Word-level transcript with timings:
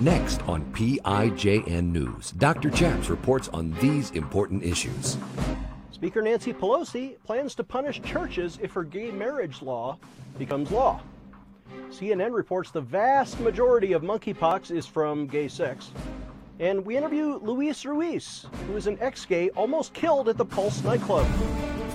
Next 0.00 0.40
on 0.48 0.64
PIJN 0.72 1.92
News, 1.92 2.30
Dr. 2.32 2.70
Chaps 2.70 3.10
reports 3.10 3.48
on 3.48 3.72
these 3.82 4.10
important 4.12 4.64
issues. 4.64 5.18
Speaker 5.90 6.22
Nancy 6.22 6.54
Pelosi 6.54 7.22
plans 7.22 7.54
to 7.56 7.64
punish 7.64 8.00
churches 8.00 8.58
if 8.62 8.72
her 8.72 8.82
gay 8.82 9.10
marriage 9.10 9.60
law 9.60 9.98
becomes 10.38 10.70
law. 10.70 11.02
CNN 11.90 12.32
reports 12.32 12.70
the 12.70 12.80
vast 12.80 13.40
majority 13.40 13.92
of 13.92 14.00
monkeypox 14.00 14.74
is 14.74 14.86
from 14.86 15.26
gay 15.26 15.48
sex. 15.48 15.90
And 16.60 16.86
we 16.86 16.96
interview 16.96 17.38
Luis 17.42 17.84
Ruiz, 17.84 18.46
who 18.68 18.78
is 18.78 18.86
an 18.86 18.96
ex 19.02 19.26
gay 19.26 19.50
almost 19.50 19.92
killed 19.92 20.30
at 20.30 20.38
the 20.38 20.46
Pulse 20.46 20.82
nightclub. 20.82 21.26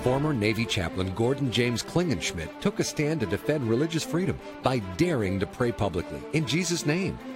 Former 0.04 0.32
Navy 0.32 0.64
chaplain 0.64 1.12
Gordon 1.16 1.50
James 1.50 1.82
Klingenschmitt 1.82 2.60
took 2.60 2.78
a 2.78 2.84
stand 2.84 3.18
to 3.18 3.26
defend 3.26 3.68
religious 3.68 4.04
freedom 4.04 4.38
by 4.62 4.78
daring 4.96 5.40
to 5.40 5.46
pray 5.46 5.72
publicly 5.72 6.20
in 6.34 6.46
Jesus' 6.46 6.86
name. 6.86 7.18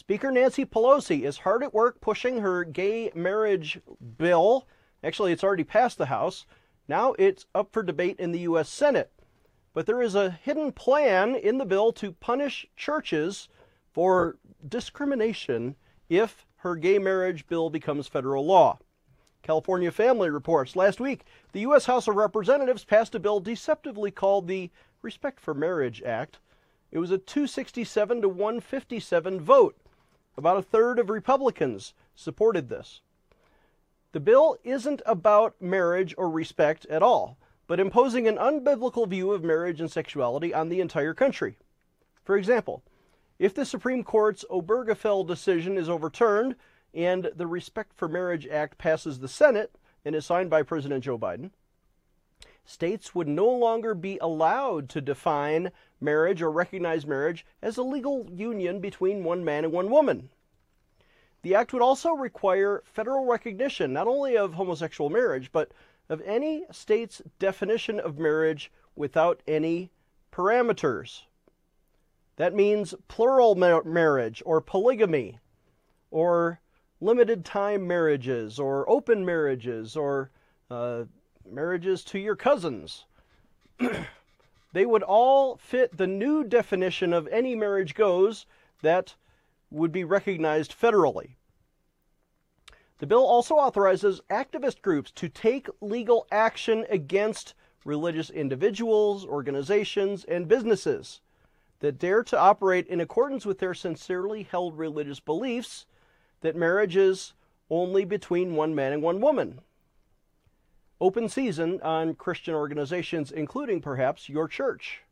Speaker 0.00 0.30
Nancy 0.30 0.64
Pelosi 0.64 1.24
is 1.24 1.36
hard 1.36 1.62
at 1.62 1.74
work 1.74 2.00
pushing 2.00 2.38
her 2.38 2.64
gay 2.64 3.12
marriage 3.14 3.78
bill. 4.16 4.66
Actually, 5.04 5.30
it's 5.30 5.44
already 5.44 5.62
passed 5.62 5.98
the 5.98 6.06
House. 6.06 6.46
Now 6.88 7.12
it's 7.18 7.44
up 7.54 7.70
for 7.70 7.82
debate 7.82 8.18
in 8.18 8.32
the 8.32 8.40
U.S. 8.40 8.70
Senate. 8.70 9.12
But 9.74 9.84
there 9.84 10.00
is 10.00 10.14
a 10.14 10.30
hidden 10.30 10.72
plan 10.72 11.34
in 11.34 11.58
the 11.58 11.66
bill 11.66 11.92
to 11.92 12.12
punish 12.12 12.66
churches 12.76 13.50
for 13.92 14.38
discrimination 14.66 15.76
if 16.08 16.46
her 16.56 16.76
gay 16.76 16.98
marriage 16.98 17.46
bill 17.46 17.68
becomes 17.68 18.08
federal 18.08 18.46
law. 18.46 18.78
California 19.42 19.90
Family 19.90 20.30
reports 20.30 20.76
last 20.76 20.98
week 20.98 21.26
the 21.52 21.60
U.S. 21.60 21.84
House 21.84 22.08
of 22.08 22.16
Representatives 22.16 22.84
passed 22.84 23.14
a 23.14 23.20
bill 23.20 23.38
deceptively 23.38 24.10
called 24.10 24.48
the 24.48 24.70
Respect 25.02 25.38
for 25.38 25.52
Marriage 25.52 26.02
Act. 26.02 26.38
It 26.90 26.98
was 26.98 27.10
a 27.10 27.18
267 27.18 28.22
to 28.22 28.28
157 28.30 29.40
vote. 29.42 29.76
About 30.40 30.56
a 30.56 30.62
third 30.62 30.98
of 30.98 31.10
Republicans 31.10 31.92
supported 32.14 32.70
this. 32.70 33.02
The 34.12 34.20
bill 34.20 34.56
isn't 34.64 35.02
about 35.04 35.60
marriage 35.60 36.14
or 36.16 36.30
respect 36.30 36.86
at 36.86 37.02
all, 37.02 37.36
but 37.66 37.78
imposing 37.78 38.26
an 38.26 38.38
unbiblical 38.38 39.06
view 39.06 39.32
of 39.32 39.44
marriage 39.44 39.82
and 39.82 39.92
sexuality 39.92 40.54
on 40.54 40.70
the 40.70 40.80
entire 40.80 41.12
country. 41.12 41.58
For 42.24 42.38
example, 42.38 42.82
if 43.38 43.52
the 43.52 43.66
Supreme 43.66 44.02
Court's 44.02 44.46
Obergefell 44.50 45.26
decision 45.26 45.76
is 45.76 45.90
overturned 45.90 46.56
and 46.94 47.30
the 47.36 47.46
Respect 47.46 47.92
for 47.94 48.08
Marriage 48.08 48.46
Act 48.46 48.78
passes 48.78 49.18
the 49.18 49.28
Senate 49.28 49.76
and 50.06 50.14
is 50.14 50.24
signed 50.24 50.48
by 50.48 50.62
President 50.62 51.04
Joe 51.04 51.18
Biden, 51.18 51.50
states 52.70 53.14
would 53.14 53.26
no 53.26 53.48
longer 53.48 53.94
be 53.94 54.16
allowed 54.20 54.88
to 54.88 55.00
define 55.00 55.72
marriage 56.00 56.40
or 56.40 56.52
recognize 56.52 57.04
marriage 57.04 57.44
as 57.60 57.76
a 57.76 57.82
legal 57.82 58.28
union 58.30 58.78
between 58.78 59.24
one 59.24 59.44
man 59.44 59.64
and 59.64 59.72
one 59.72 59.90
woman. 59.90 60.30
The 61.42 61.54
act 61.54 61.72
would 61.72 61.82
also 61.82 62.12
require 62.12 62.82
federal 62.84 63.24
recognition 63.26 63.92
not 63.92 64.06
only 64.06 64.36
of 64.36 64.54
homosexual 64.54 65.10
marriage, 65.10 65.50
but 65.50 65.72
of 66.08 66.20
any 66.22 66.64
state's 66.70 67.20
definition 67.40 67.98
of 67.98 68.18
marriage 68.18 68.70
without 68.94 69.42
any 69.48 69.90
parameters. 70.32 71.22
That 72.36 72.54
means 72.54 72.94
plural 73.08 73.56
mar- 73.56 73.84
marriage 73.84 74.42
or 74.46 74.60
polygamy 74.60 75.40
or 76.10 76.60
limited 77.00 77.44
time 77.44 77.86
marriages 77.86 78.58
or 78.58 78.88
open 78.88 79.24
marriages 79.24 79.96
or 79.96 80.30
uh, 80.70 81.04
marriages 81.52 82.04
to 82.04 82.18
your 82.18 82.36
cousins. 82.36 83.04
they 84.72 84.86
would 84.86 85.02
all 85.02 85.56
fit 85.56 85.96
the 85.96 86.06
new 86.06 86.44
definition 86.44 87.12
of 87.12 87.26
any 87.28 87.54
marriage 87.54 87.94
goes 87.94 88.46
that 88.82 89.14
would 89.70 89.92
be 89.92 90.04
recognized 90.04 90.78
federally. 90.78 91.34
The 92.98 93.06
bill 93.06 93.24
also 93.24 93.54
authorizes 93.54 94.20
activist 94.30 94.82
groups 94.82 95.10
to 95.12 95.28
take 95.28 95.68
legal 95.80 96.26
action 96.30 96.84
against 96.90 97.54
religious 97.84 98.28
individuals, 98.28 99.24
organizations, 99.24 100.24
and 100.24 100.46
businesses 100.46 101.20
that 101.78 101.98
dare 101.98 102.22
to 102.24 102.38
operate 102.38 102.86
in 102.88 103.00
accordance 103.00 103.46
with 103.46 103.58
their 103.58 103.72
sincerely 103.72 104.42
held 104.42 104.76
religious 104.76 105.18
beliefs 105.18 105.86
that 106.42 106.56
marriage 106.56 106.96
is 106.96 107.32
only 107.70 108.04
between 108.04 108.54
one 108.54 108.74
man 108.74 108.92
and 108.92 109.02
one 109.02 109.20
woman 109.20 109.60
open 111.00 111.28
season 111.28 111.80
on 111.82 112.14
Christian 112.14 112.54
organizations, 112.54 113.32
including 113.32 113.80
perhaps 113.80 114.28
your 114.28 114.46
church. 114.46 115.02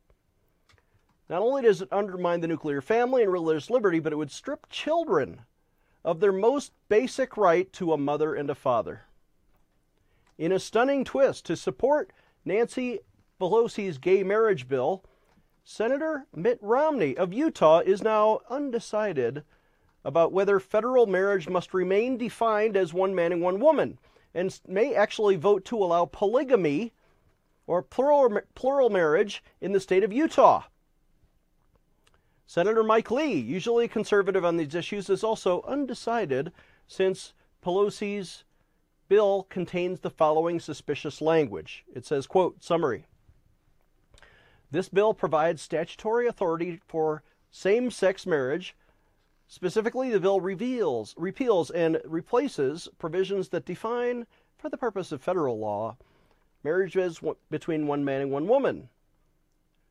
Not 1.28 1.43
only 1.43 1.62
does 1.62 1.82
it 1.82 1.93
undermine 1.93 2.41
the 2.41 2.49
nuclear 2.49 2.81
family 2.81 3.22
and 3.22 3.32
religious 3.32 3.71
liberty, 3.71 3.99
but 3.99 4.12
it 4.12 4.16
would 4.16 4.31
strip 4.31 4.69
children 4.71 5.43
of 6.04 6.21
their 6.21 6.32
most 6.32 6.72
basic 6.88 7.37
right 7.37 7.71
to 7.75 7.93
a 7.93 7.99
mother 7.99 8.34
and 8.34 8.49
a 8.49 8.54
father. 8.54 9.03
In 10.38 10.53
a 10.53 10.59
stunning 10.59 11.04
twist 11.04 11.44
to 11.47 11.56
support 11.56 12.12
Nancy 12.44 13.00
Pelosi's 13.41 13.99
gay 13.99 14.22
marriage 14.22 14.69
bill, 14.69 15.05
Senator 15.65 16.26
Mitt 16.34 16.59
Romney 16.62 17.16
of 17.16 17.32
Utah 17.32 17.81
is 17.81 18.03
now 18.03 18.41
undecided 18.49 19.43
about 20.05 20.32
whether 20.32 20.59
federal 20.59 21.06
marriage 21.06 21.49
must 21.49 21.75
remain 21.75 22.16
defined 22.16 22.76
as 22.76 22.94
one 22.94 23.15
man 23.15 23.32
and 23.32 23.43
one 23.43 23.60
woman 23.60 23.99
and 24.34 24.60
may 24.66 24.94
actually 24.94 25.36
vote 25.36 25.64
to 25.66 25.76
allow 25.76 26.04
polygamy 26.04 26.92
or 27.66 27.82
plural, 27.82 28.40
plural 28.54 28.90
marriage 28.90 29.42
in 29.60 29.72
the 29.72 29.80
state 29.80 30.04
of 30.04 30.12
Utah. 30.12 30.64
Senator 32.46 32.82
Mike 32.82 33.10
Lee, 33.10 33.34
usually 33.34 33.88
conservative 33.88 34.44
on 34.44 34.56
these 34.56 34.74
issues, 34.74 35.10
is 35.10 35.22
also 35.22 35.62
undecided 35.68 36.50
since 36.86 37.34
Pelosi's 37.62 38.44
bill 39.08 39.46
contains 39.50 40.00
the 40.00 40.10
following 40.10 40.58
suspicious 40.58 41.20
language. 41.20 41.84
It 41.94 42.06
says, 42.06 42.26
quote, 42.26 42.62
summary. 42.62 43.04
This 44.70 44.88
bill 44.88 45.14
provides 45.14 45.62
statutory 45.62 46.26
authority 46.26 46.80
for 46.86 47.22
same-sex 47.50 48.26
marriage 48.26 48.74
Specifically, 49.50 50.10
the 50.10 50.20
bill 50.20 50.41
reveals, 50.41 51.14
repeals 51.16 51.70
and 51.70 52.00
replaces 52.04 52.86
provisions 52.98 53.48
that 53.48 53.64
define, 53.64 54.26
for 54.59 54.69
the 54.69 54.76
purpose 54.76 55.10
of 55.10 55.22
federal 55.22 55.59
law, 55.59 55.97
marriages 56.62 57.20
between 57.50 57.87
one 57.87 58.04
man 58.04 58.20
and 58.20 58.31
one 58.31 58.47
woman, 58.47 58.91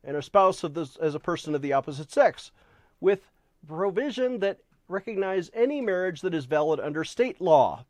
and 0.04 0.16
a 0.16 0.22
spouse 0.22 0.62
as 0.62 1.14
a 1.14 1.20
person 1.20 1.56
of 1.56 1.62
the 1.62 1.72
opposite 1.72 2.10
sex, 2.10 2.52
with 3.00 3.32
provision 3.66 4.38
that 4.38 4.60
recognize 4.86 5.50
any 5.52 5.80
marriage 5.80 6.20
that 6.20 6.34
is 6.34 6.44
valid 6.44 6.78
under 6.78 7.02
state 7.02 7.40
law. 7.40 7.84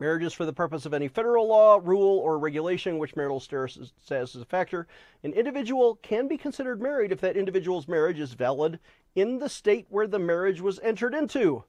Marriages 0.00 0.32
for 0.32 0.44
the 0.44 0.52
purpose 0.52 0.86
of 0.86 0.94
any 0.94 1.08
federal 1.08 1.48
law, 1.48 1.80
rule, 1.82 2.18
or 2.18 2.38
regulation 2.38 2.98
which 2.98 3.16
marital 3.16 3.40
status 3.40 3.76
is 3.76 4.36
a 4.36 4.44
factor. 4.44 4.86
An 5.24 5.32
individual 5.32 5.96
can 5.96 6.28
be 6.28 6.36
considered 6.36 6.80
married 6.80 7.10
if 7.10 7.20
that 7.20 7.36
individual's 7.36 7.88
marriage 7.88 8.20
is 8.20 8.34
valid 8.34 8.78
in 9.16 9.38
the 9.38 9.48
state 9.48 9.86
where 9.88 10.06
the 10.06 10.18
marriage 10.18 10.60
was 10.60 10.78
entered 10.80 11.14
into. 11.14 11.64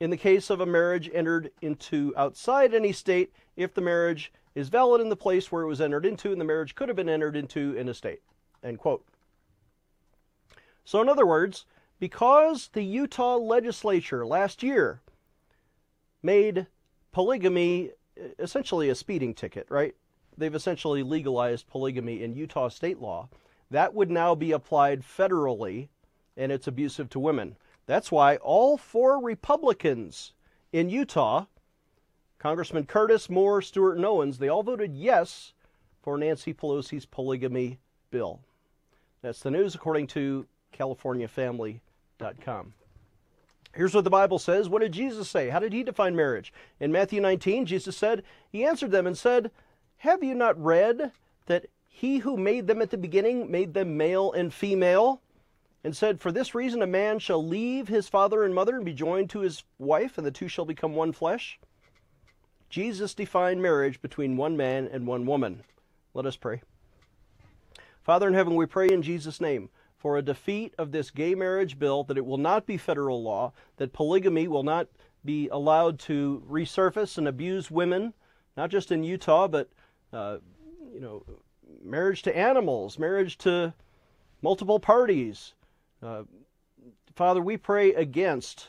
In 0.00 0.10
the 0.10 0.16
case 0.16 0.50
of 0.50 0.60
a 0.60 0.66
marriage 0.66 1.08
entered 1.12 1.52
into 1.60 2.12
outside 2.16 2.74
any 2.74 2.92
state, 2.92 3.32
if 3.56 3.74
the 3.74 3.80
marriage 3.80 4.32
is 4.54 4.68
valid 4.68 5.00
in 5.00 5.08
the 5.08 5.16
place 5.16 5.52
where 5.52 5.62
it 5.62 5.68
was 5.68 5.80
entered 5.80 6.04
into 6.04 6.32
and 6.32 6.40
the 6.40 6.44
marriage 6.44 6.74
could 6.74 6.88
have 6.88 6.96
been 6.96 7.08
entered 7.08 7.36
into 7.36 7.76
in 7.76 7.88
a 7.88 7.94
state. 7.94 8.22
End 8.64 8.78
quote. 8.78 9.04
So, 10.84 11.00
in 11.00 11.08
other 11.08 11.26
words, 11.26 11.66
because 12.00 12.70
the 12.72 12.82
Utah 12.82 13.36
legislature 13.36 14.26
last 14.26 14.62
year 14.62 15.02
made 16.22 16.66
polygamy 17.12 17.90
essentially 18.38 18.88
a 18.88 18.94
speeding 18.94 19.34
ticket, 19.34 19.66
right? 19.70 19.94
They've 20.36 20.54
essentially 20.54 21.02
legalized 21.02 21.68
polygamy 21.68 22.22
in 22.22 22.34
Utah 22.34 22.68
state 22.68 23.00
law. 23.00 23.28
That 23.70 23.94
would 23.94 24.10
now 24.10 24.34
be 24.34 24.52
applied 24.52 25.02
federally 25.02 25.88
and 26.36 26.50
it's 26.50 26.66
abusive 26.66 27.08
to 27.10 27.20
women. 27.20 27.56
That's 27.86 28.12
why 28.12 28.36
all 28.36 28.76
four 28.76 29.22
Republicans 29.22 30.32
in 30.72 30.90
Utah, 30.90 31.46
Congressman 32.38 32.86
Curtis, 32.86 33.28
Moore, 33.28 33.60
Stewart, 33.60 33.96
and 33.96 34.06
Owens, 34.06 34.38
they 34.38 34.48
all 34.48 34.62
voted 34.62 34.94
yes 34.94 35.52
for 36.02 36.16
Nancy 36.16 36.54
Pelosi's 36.54 37.04
polygamy 37.04 37.78
bill. 38.10 38.40
That's 39.22 39.40
the 39.40 39.50
news 39.50 39.74
according 39.74 40.06
to 40.08 40.46
CaliforniaFamily.com. 40.72 42.74
Here's 43.74 43.94
what 43.94 44.04
the 44.04 44.10
Bible 44.10 44.38
says. 44.38 44.68
What 44.68 44.82
did 44.82 44.92
Jesus 44.92 45.28
say? 45.28 45.48
How 45.48 45.60
did 45.60 45.72
he 45.72 45.82
define 45.82 46.16
marriage? 46.16 46.52
In 46.80 46.90
Matthew 46.90 47.20
19, 47.20 47.66
Jesus 47.66 47.96
said, 47.96 48.24
He 48.50 48.64
answered 48.64 48.90
them 48.90 49.06
and 49.06 49.16
said, 49.16 49.50
Have 49.98 50.24
you 50.24 50.34
not 50.34 50.60
read 50.60 51.12
that 51.46 51.66
he 51.86 52.18
who 52.18 52.36
made 52.36 52.66
them 52.66 52.82
at 52.82 52.90
the 52.90 52.98
beginning 52.98 53.50
made 53.50 53.74
them 53.74 53.96
male 53.96 54.32
and 54.32 54.52
female? 54.52 55.20
And 55.84 55.96
said, 55.96 56.20
For 56.20 56.32
this 56.32 56.54
reason 56.54 56.82
a 56.82 56.86
man 56.86 57.20
shall 57.20 57.44
leave 57.44 57.88
his 57.88 58.08
father 58.08 58.44
and 58.44 58.54
mother 58.54 58.76
and 58.76 58.84
be 58.84 58.92
joined 58.92 59.30
to 59.30 59.40
his 59.40 59.62
wife, 59.78 60.18
and 60.18 60.26
the 60.26 60.30
two 60.30 60.48
shall 60.48 60.66
become 60.66 60.94
one 60.94 61.12
flesh. 61.12 61.58
Jesus 62.68 63.14
defined 63.14 63.62
marriage 63.62 64.02
between 64.02 64.36
one 64.36 64.56
man 64.56 64.88
and 64.92 65.06
one 65.06 65.26
woman. 65.26 65.62
Let 66.12 66.26
us 66.26 66.36
pray. 66.36 66.60
Father 68.02 68.28
in 68.28 68.34
heaven, 68.34 68.56
we 68.56 68.66
pray 68.66 68.88
in 68.88 69.02
Jesus' 69.02 69.40
name 69.40 69.70
for 70.00 70.16
a 70.16 70.22
defeat 70.22 70.74
of 70.78 70.90
this 70.90 71.10
gay 71.10 71.34
marriage 71.34 71.78
bill, 71.78 72.02
that 72.04 72.16
it 72.16 72.24
will 72.24 72.38
not 72.38 72.66
be 72.66 72.78
federal 72.78 73.22
law, 73.22 73.52
that 73.76 73.92
polygamy 73.92 74.48
will 74.48 74.62
not 74.62 74.88
be 75.24 75.46
allowed 75.48 75.98
to 75.98 76.42
resurface 76.50 77.18
and 77.18 77.28
abuse 77.28 77.70
women, 77.70 78.14
not 78.56 78.70
just 78.70 78.90
in 78.90 79.04
Utah, 79.04 79.46
but 79.46 79.68
uh, 80.14 80.38
you 80.92 81.00
know, 81.00 81.22
marriage 81.84 82.22
to 82.22 82.36
animals, 82.36 82.98
marriage 82.98 83.36
to 83.38 83.74
multiple 84.40 84.80
parties. 84.80 85.52
Uh, 86.02 86.22
Father, 87.14 87.42
we 87.42 87.58
pray 87.58 87.92
against 87.92 88.68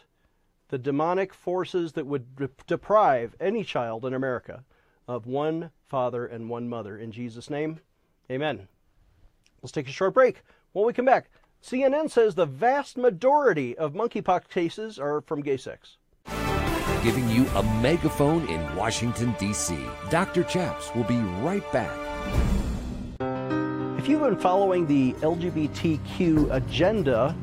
the 0.68 0.78
demonic 0.78 1.34
forces 1.34 1.94
that 1.94 2.06
would 2.06 2.36
de- 2.36 2.50
deprive 2.68 3.36
any 3.40 3.64
child 3.64 4.04
in 4.04 4.14
America 4.14 4.66
of 5.08 5.26
one 5.26 5.72
father 5.88 6.26
and 6.26 6.50
one 6.50 6.68
mother. 6.68 6.98
In 6.98 7.14
Jesus' 7.14 7.50
name, 7.50 7.80
amen. 8.30 8.68
Let's 9.62 9.72
take 9.72 9.88
a 9.88 9.92
short 9.92 10.14
break. 10.14 10.42
When 10.74 10.86
we 10.86 10.94
come 10.94 11.04
back, 11.04 11.30
CNN 11.62 12.10
says 12.10 12.36
the 12.36 12.46
vast 12.46 12.98
majority 12.98 13.78
of 13.78 13.92
monkeypox 13.92 14.48
cases 14.48 14.98
are 14.98 15.20
from 15.20 15.42
gay 15.42 15.58
sex. 15.58 15.98
Giving 17.04 17.28
you 17.28 17.46
a 17.56 17.64
megaphone 17.82 18.48
in 18.48 18.76
Washington, 18.78 19.36
D.C. 19.38 19.78
Dr. 20.10 20.44
Chaps 20.46 20.96
will 20.96 21.04
be 21.04 21.18
right 21.18 21.70
back. 21.74 21.92
If 24.00 24.08
you've 24.08 24.22
been 24.22 24.38
following 24.38 24.88
the 24.88 25.12
LGBTQ 25.16 26.54
agenda, 26.56 27.36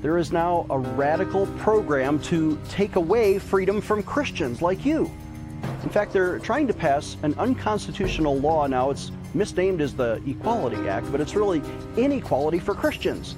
there 0.00 0.16
is 0.16 0.30
now 0.30 0.64
a 0.70 0.78
radical 0.78 1.48
program 1.58 2.20
to 2.20 2.56
take 2.68 2.94
away 2.94 3.40
freedom 3.40 3.80
from 3.80 4.04
Christians 4.04 4.62
like 4.62 4.84
you. 4.84 5.10
In 5.82 5.88
fact, 5.88 6.12
they're 6.12 6.38
trying 6.38 6.68
to 6.68 6.74
pass 6.74 7.16
an 7.24 7.34
unconstitutional 7.38 8.38
law 8.38 8.68
now. 8.68 8.90
It's 8.90 9.10
misnamed 9.34 9.80
as 9.80 9.94
the 9.94 10.22
Equality 10.26 10.88
Act, 10.88 11.10
but 11.12 11.20
it's 11.20 11.34
really 11.34 11.62
inequality 11.96 12.58
for 12.58 12.74
Christians. 12.74 13.36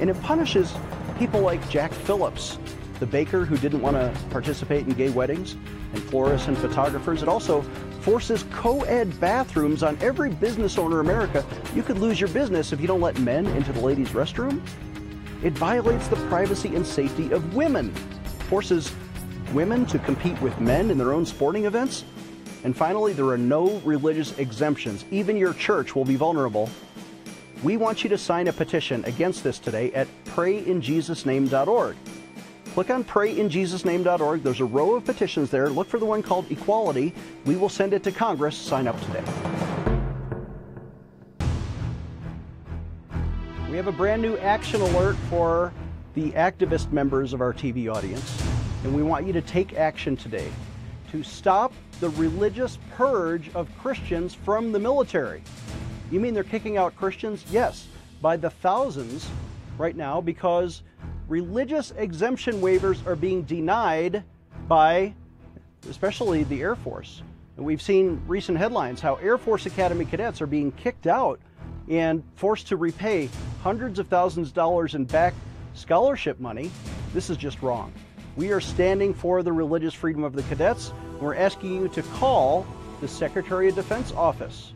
And 0.00 0.10
it 0.10 0.20
punishes 0.22 0.74
people 1.18 1.40
like 1.40 1.68
Jack 1.70 1.92
Phillips, 1.92 2.58
the 3.00 3.06
baker 3.06 3.44
who 3.44 3.56
didn't 3.58 3.80
want 3.80 3.96
to 3.96 4.14
participate 4.30 4.86
in 4.86 4.92
gay 4.94 5.10
weddings, 5.10 5.56
and 5.92 6.02
florists 6.04 6.48
and 6.48 6.56
photographers. 6.58 7.22
It 7.22 7.28
also 7.28 7.62
forces 8.00 8.44
co 8.50 8.82
ed 8.82 9.18
bathrooms 9.20 9.82
on 9.82 9.98
every 10.00 10.30
business 10.30 10.78
owner 10.78 11.00
in 11.00 11.06
America. 11.06 11.44
You 11.74 11.82
could 11.82 11.98
lose 11.98 12.20
your 12.20 12.28
business 12.30 12.72
if 12.72 12.80
you 12.80 12.86
don't 12.86 13.00
let 13.00 13.18
men 13.20 13.46
into 13.46 13.72
the 13.72 13.80
ladies' 13.80 14.10
restroom. 14.10 14.60
It 15.42 15.52
violates 15.52 16.08
the 16.08 16.16
privacy 16.28 16.74
and 16.74 16.86
safety 16.86 17.30
of 17.32 17.54
women, 17.54 17.94
forces 18.48 18.92
women 19.52 19.86
to 19.86 19.98
compete 20.00 20.40
with 20.40 20.58
men 20.60 20.90
in 20.90 20.98
their 20.98 21.12
own 21.12 21.24
sporting 21.24 21.64
events. 21.64 22.04
And 22.64 22.76
finally, 22.76 23.12
there 23.12 23.28
are 23.28 23.38
no 23.38 23.78
religious 23.84 24.36
exemptions. 24.38 25.04
Even 25.10 25.36
your 25.36 25.54
church 25.54 25.94
will 25.94 26.04
be 26.04 26.16
vulnerable. 26.16 26.68
We 27.62 27.76
want 27.76 28.04
you 28.04 28.10
to 28.10 28.18
sign 28.18 28.48
a 28.48 28.52
petition 28.52 29.04
against 29.04 29.42
this 29.42 29.58
today 29.58 29.92
at 29.92 30.08
prayinjesusname.org. 30.26 31.96
Click 32.74 32.90
on 32.90 33.02
prayinjesusname.org. 33.02 34.42
There's 34.42 34.60
a 34.60 34.64
row 34.64 34.94
of 34.94 35.04
petitions 35.04 35.50
there. 35.50 35.68
Look 35.68 35.88
for 35.88 35.98
the 35.98 36.06
one 36.06 36.22
called 36.22 36.50
Equality. 36.50 37.12
We 37.44 37.56
will 37.56 37.68
send 37.68 37.92
it 37.92 38.04
to 38.04 38.12
Congress. 38.12 38.56
Sign 38.56 38.86
up 38.86 39.00
today. 39.06 39.24
We 43.68 43.76
have 43.76 43.88
a 43.88 43.92
brand 43.92 44.22
new 44.22 44.36
action 44.38 44.80
alert 44.80 45.16
for 45.28 45.72
the 46.14 46.30
activist 46.32 46.90
members 46.92 47.32
of 47.32 47.40
our 47.40 47.52
TV 47.52 47.92
audience, 47.92 48.42
and 48.82 48.94
we 48.94 49.02
want 49.02 49.26
you 49.26 49.32
to 49.32 49.42
take 49.42 49.74
action 49.74 50.16
today 50.16 50.50
to 51.10 51.22
stop 51.22 51.72
the 52.00 52.10
religious 52.10 52.78
purge 52.96 53.50
of 53.54 53.68
Christians 53.78 54.34
from 54.34 54.72
the 54.72 54.78
military. 54.78 55.42
You 56.10 56.20
mean 56.20 56.34
they're 56.34 56.44
kicking 56.44 56.76
out 56.76 56.96
Christians? 56.96 57.44
Yes, 57.50 57.88
by 58.22 58.36
the 58.36 58.50
thousands 58.50 59.28
right 59.76 59.96
now 59.96 60.20
because 60.20 60.82
religious 61.28 61.92
exemption 61.96 62.60
waivers 62.60 63.06
are 63.06 63.16
being 63.16 63.42
denied 63.42 64.22
by 64.66 65.14
especially 65.88 66.44
the 66.44 66.60
Air 66.60 66.74
Force. 66.74 67.22
And 67.56 67.64
we've 67.64 67.82
seen 67.82 68.20
recent 68.26 68.58
headlines 68.58 69.00
how 69.00 69.16
Air 69.16 69.38
Force 69.38 69.66
Academy 69.66 70.04
cadets 70.04 70.40
are 70.40 70.46
being 70.46 70.72
kicked 70.72 71.06
out 71.06 71.40
and 71.88 72.22
forced 72.36 72.68
to 72.68 72.76
repay 72.76 73.28
hundreds 73.62 73.98
of 73.98 74.08
thousands 74.08 74.48
of 74.48 74.54
dollars 74.54 74.94
in 74.94 75.04
back 75.04 75.34
scholarship 75.74 76.38
money. 76.38 76.70
This 77.14 77.30
is 77.30 77.36
just 77.36 77.62
wrong. 77.62 77.92
We 78.36 78.52
are 78.52 78.60
standing 78.60 79.14
for 79.14 79.42
the 79.42 79.52
religious 79.52 79.94
freedom 79.94 80.22
of 80.22 80.34
the 80.34 80.42
cadets. 80.44 80.92
We're 81.20 81.34
asking 81.34 81.74
you 81.74 81.88
to 81.88 82.02
call 82.02 82.64
the 83.00 83.08
Secretary 83.08 83.68
of 83.68 83.74
Defense 83.74 84.12
office. 84.12 84.72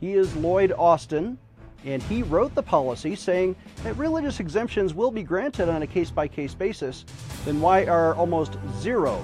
He 0.00 0.12
is 0.12 0.36
Lloyd 0.36 0.72
Austin, 0.72 1.36
and 1.84 2.00
he 2.04 2.22
wrote 2.22 2.54
the 2.54 2.62
policy 2.62 3.16
saying 3.16 3.56
that 3.82 3.96
religious 3.96 4.38
exemptions 4.38 4.94
will 4.94 5.10
be 5.10 5.24
granted 5.24 5.68
on 5.68 5.82
a 5.82 5.86
case 5.86 6.10
by 6.10 6.28
case 6.28 6.54
basis. 6.54 7.04
Then 7.44 7.60
why 7.60 7.86
are 7.86 8.14
almost 8.14 8.56
zero 8.78 9.20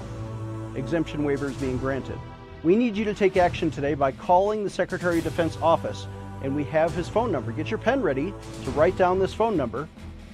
exemption 0.74 1.22
waivers 1.22 1.58
being 1.60 1.78
granted? 1.78 2.18
We 2.64 2.74
need 2.74 2.96
you 2.96 3.04
to 3.04 3.14
take 3.14 3.36
action 3.36 3.70
today 3.70 3.94
by 3.94 4.10
calling 4.10 4.64
the 4.64 4.70
Secretary 4.70 5.18
of 5.18 5.24
Defense 5.24 5.56
office, 5.62 6.08
and 6.42 6.56
we 6.56 6.64
have 6.64 6.92
his 6.94 7.08
phone 7.08 7.30
number. 7.30 7.52
Get 7.52 7.70
your 7.70 7.78
pen 7.78 8.02
ready 8.02 8.34
to 8.64 8.70
write 8.72 8.96
down 8.98 9.20
this 9.20 9.32
phone 9.32 9.56
number. 9.56 9.88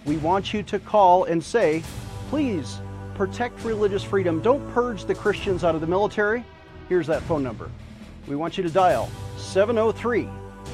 We 0.07 0.17
want 0.17 0.55
you 0.55 0.63
to 0.63 0.79
call 0.79 1.25
and 1.25 1.45
say, 1.45 1.83
please 2.31 2.81
protect 3.17 3.65
religious 3.65 4.05
freedom. 4.05 4.41
Don't 4.43 4.67
purge 4.73 5.05
the 5.05 5.15
Christians 5.15 5.65
out 5.65 5.75
of 5.75 5.81
the 5.81 5.87
military. 5.87 6.45
Here's 6.89 7.07
that 7.07 7.23
phone 7.23 7.43
number. 7.43 7.71
We 8.29 8.37
want 8.37 8.57
you 8.57 8.63
to 8.63 8.71
dial 8.71 9.11
703 9.39 10.29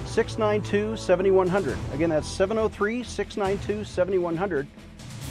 692 0.06 0.96
7100. 0.96 1.78
Again, 1.92 2.10
that's 2.10 2.28
703 2.28 3.02
692 3.02 3.84
7100. 3.84 4.66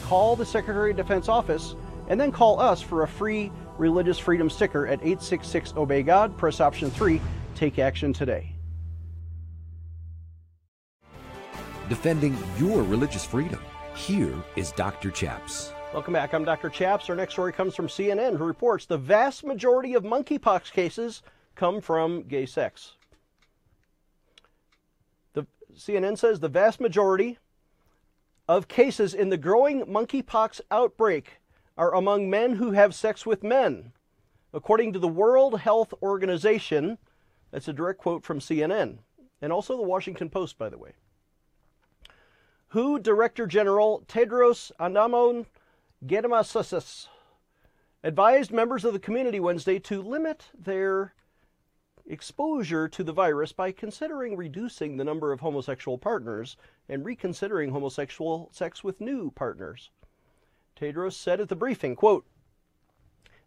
Call 0.03 0.35
the 0.35 0.45
Secretary 0.45 0.91
of 0.91 0.97
Defense 0.97 1.29
office 1.29 1.75
and 2.07 2.19
then 2.19 2.31
call 2.31 2.59
us 2.59 2.81
for 2.81 3.03
a 3.03 3.07
free 3.07 3.51
religious 3.77 4.19
freedom 4.19 4.49
sticker 4.49 4.87
at 4.87 4.99
866 4.99 5.73
Obey 5.77 6.03
God. 6.03 6.37
Press 6.37 6.59
option 6.59 6.89
3. 6.91 7.21
Take 7.55 7.79
action 7.79 8.13
today. 8.13 8.53
Defending 11.89 12.37
your 12.57 12.83
religious 12.83 13.25
freedom. 13.25 13.59
Here 13.95 14.33
is 14.55 14.71
Dr. 14.71 15.11
Chaps. 15.11 15.73
Welcome 15.93 16.13
back. 16.13 16.33
I'm 16.33 16.45
Dr. 16.45 16.69
Chaps. 16.69 17.09
Our 17.09 17.17
next 17.17 17.33
story 17.33 17.51
comes 17.51 17.75
from 17.75 17.89
CNN, 17.89 18.37
who 18.37 18.45
reports 18.45 18.85
the 18.85 18.97
vast 18.97 19.43
majority 19.43 19.93
of 19.93 20.03
monkeypox 20.03 20.71
cases 20.71 21.21
come 21.53 21.81
from 21.81 22.23
gay 22.23 22.45
sex. 22.45 22.93
The 25.33 25.45
CNN 25.75 26.17
says 26.17 26.39
the 26.39 26.47
vast 26.47 26.79
majority 26.79 27.39
of 28.47 28.69
cases 28.69 29.13
in 29.13 29.27
the 29.27 29.37
growing 29.37 29.81
monkeypox 29.81 30.61
outbreak 30.71 31.41
are 31.77 31.93
among 31.93 32.29
men 32.29 32.55
who 32.55 32.71
have 32.71 32.95
sex 32.95 33.25
with 33.25 33.43
men. 33.43 33.91
According 34.53 34.93
to 34.93 34.99
the 34.99 35.09
World 35.09 35.59
Health 35.59 35.93
Organization, 36.01 36.99
that's 37.51 37.67
a 37.67 37.73
direct 37.73 37.99
quote 37.99 38.23
from 38.23 38.39
CNN, 38.39 38.99
and 39.41 39.51
also 39.51 39.75
the 39.75 39.83
Washington 39.83 40.29
Post, 40.29 40.57
by 40.57 40.69
the 40.69 40.77
way. 40.77 40.93
WHO 42.69 42.99
Director 42.99 43.45
General 43.45 44.05
Tedros 44.07 44.71
Adhanom 44.79 45.47
Ghebreyesus 46.05 47.07
advised 48.03 48.51
members 48.51 48.83
of 48.83 48.93
the 48.93 48.99
community 48.99 49.39
Wednesday 49.39 49.77
to 49.79 50.01
limit 50.01 50.49
their 50.57 51.13
exposure 52.07 52.87
to 52.87 53.03
the 53.03 53.13
virus 53.13 53.53
by 53.53 53.71
considering 53.71 54.35
reducing 54.35 54.97
the 54.97 55.03
number 55.03 55.31
of 55.31 55.41
homosexual 55.41 55.99
partners 55.99 56.57
and 56.89 57.05
reconsidering 57.05 57.69
homosexual 57.69 58.49
sex 58.51 58.83
with 58.83 58.99
new 58.99 59.29
partners. 59.29 59.91
Tedros 60.75 61.13
said 61.13 61.39
at 61.39 61.49
the 61.49 61.55
briefing, 61.55 61.95
quote, 61.95 62.25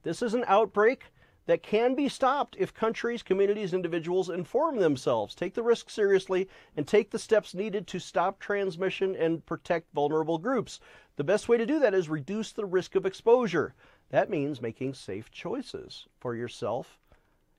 This 0.04 0.22
is 0.22 0.34
an 0.34 0.44
outbreak 0.46 1.06
that 1.46 1.62
can 1.62 1.94
be 1.94 2.08
stopped 2.08 2.56
if 2.58 2.72
countries, 2.72 3.22
communities, 3.22 3.74
individuals 3.74 4.30
inform 4.30 4.78
themselves, 4.78 5.34
take 5.34 5.54
the 5.54 5.62
risk 5.62 5.90
seriously, 5.90 6.48
and 6.76 6.86
take 6.86 7.10
the 7.10 7.18
steps 7.18 7.54
needed 7.54 7.86
to 7.86 7.98
stop 7.98 8.38
transmission 8.38 9.14
and 9.16 9.44
protect 9.44 9.92
vulnerable 9.92 10.38
groups. 10.38 10.80
The 11.16 11.24
best 11.24 11.48
way 11.48 11.56
to 11.56 11.66
do 11.66 11.78
that 11.78 11.94
is 11.94 12.08
reduce 12.08 12.52
the 12.52 12.64
risk 12.64 12.94
of 12.94 13.06
exposure. 13.06 13.74
That 14.10 14.30
means 14.30 14.60
making 14.60 14.94
safe 14.94 15.30
choices 15.30 16.06
for 16.18 16.34
yourself 16.34 16.98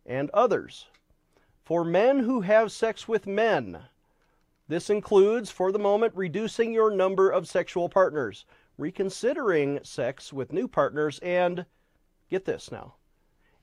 and 0.05 0.29
others. 0.31 0.87
For 1.63 1.83
men 1.83 2.19
who 2.19 2.41
have 2.41 2.71
sex 2.71 3.07
with 3.07 3.25
men, 3.25 3.79
this 4.67 4.89
includes, 4.89 5.51
for 5.51 5.71
the 5.71 5.79
moment, 5.79 6.13
reducing 6.15 6.73
your 6.73 6.91
number 6.91 7.29
of 7.29 7.47
sexual 7.47 7.87
partners. 7.87 8.45
reconsidering 8.77 9.79
sex 9.83 10.33
with 10.33 10.53
new 10.53 10.67
partners, 10.67 11.19
and 11.19 11.65
get 12.29 12.45
this 12.45 12.71
now, 12.71 12.95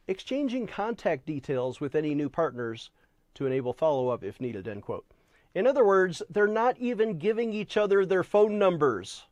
exchanging 0.09 0.67
contact 0.67 1.27
details 1.27 1.81
with 1.81 1.95
any 1.95 2.15
new 2.15 2.29
partners 2.29 2.91
to 3.35 3.47
enable 3.47 3.73
follow 3.73 4.09
up 4.09 4.25
if 4.25 4.41
needed. 4.41 4.69
End 4.69 4.83
quote. 4.83 5.07
In 5.55 5.67
other 5.67 5.85
words, 5.85 6.23
they're 6.31 6.47
not 6.47 6.79
even 6.79 7.19
giving 7.19 7.53
each 7.53 7.77
other 7.77 8.07
their 8.07 8.25
phone 8.25 8.59
numbers. 8.59 9.25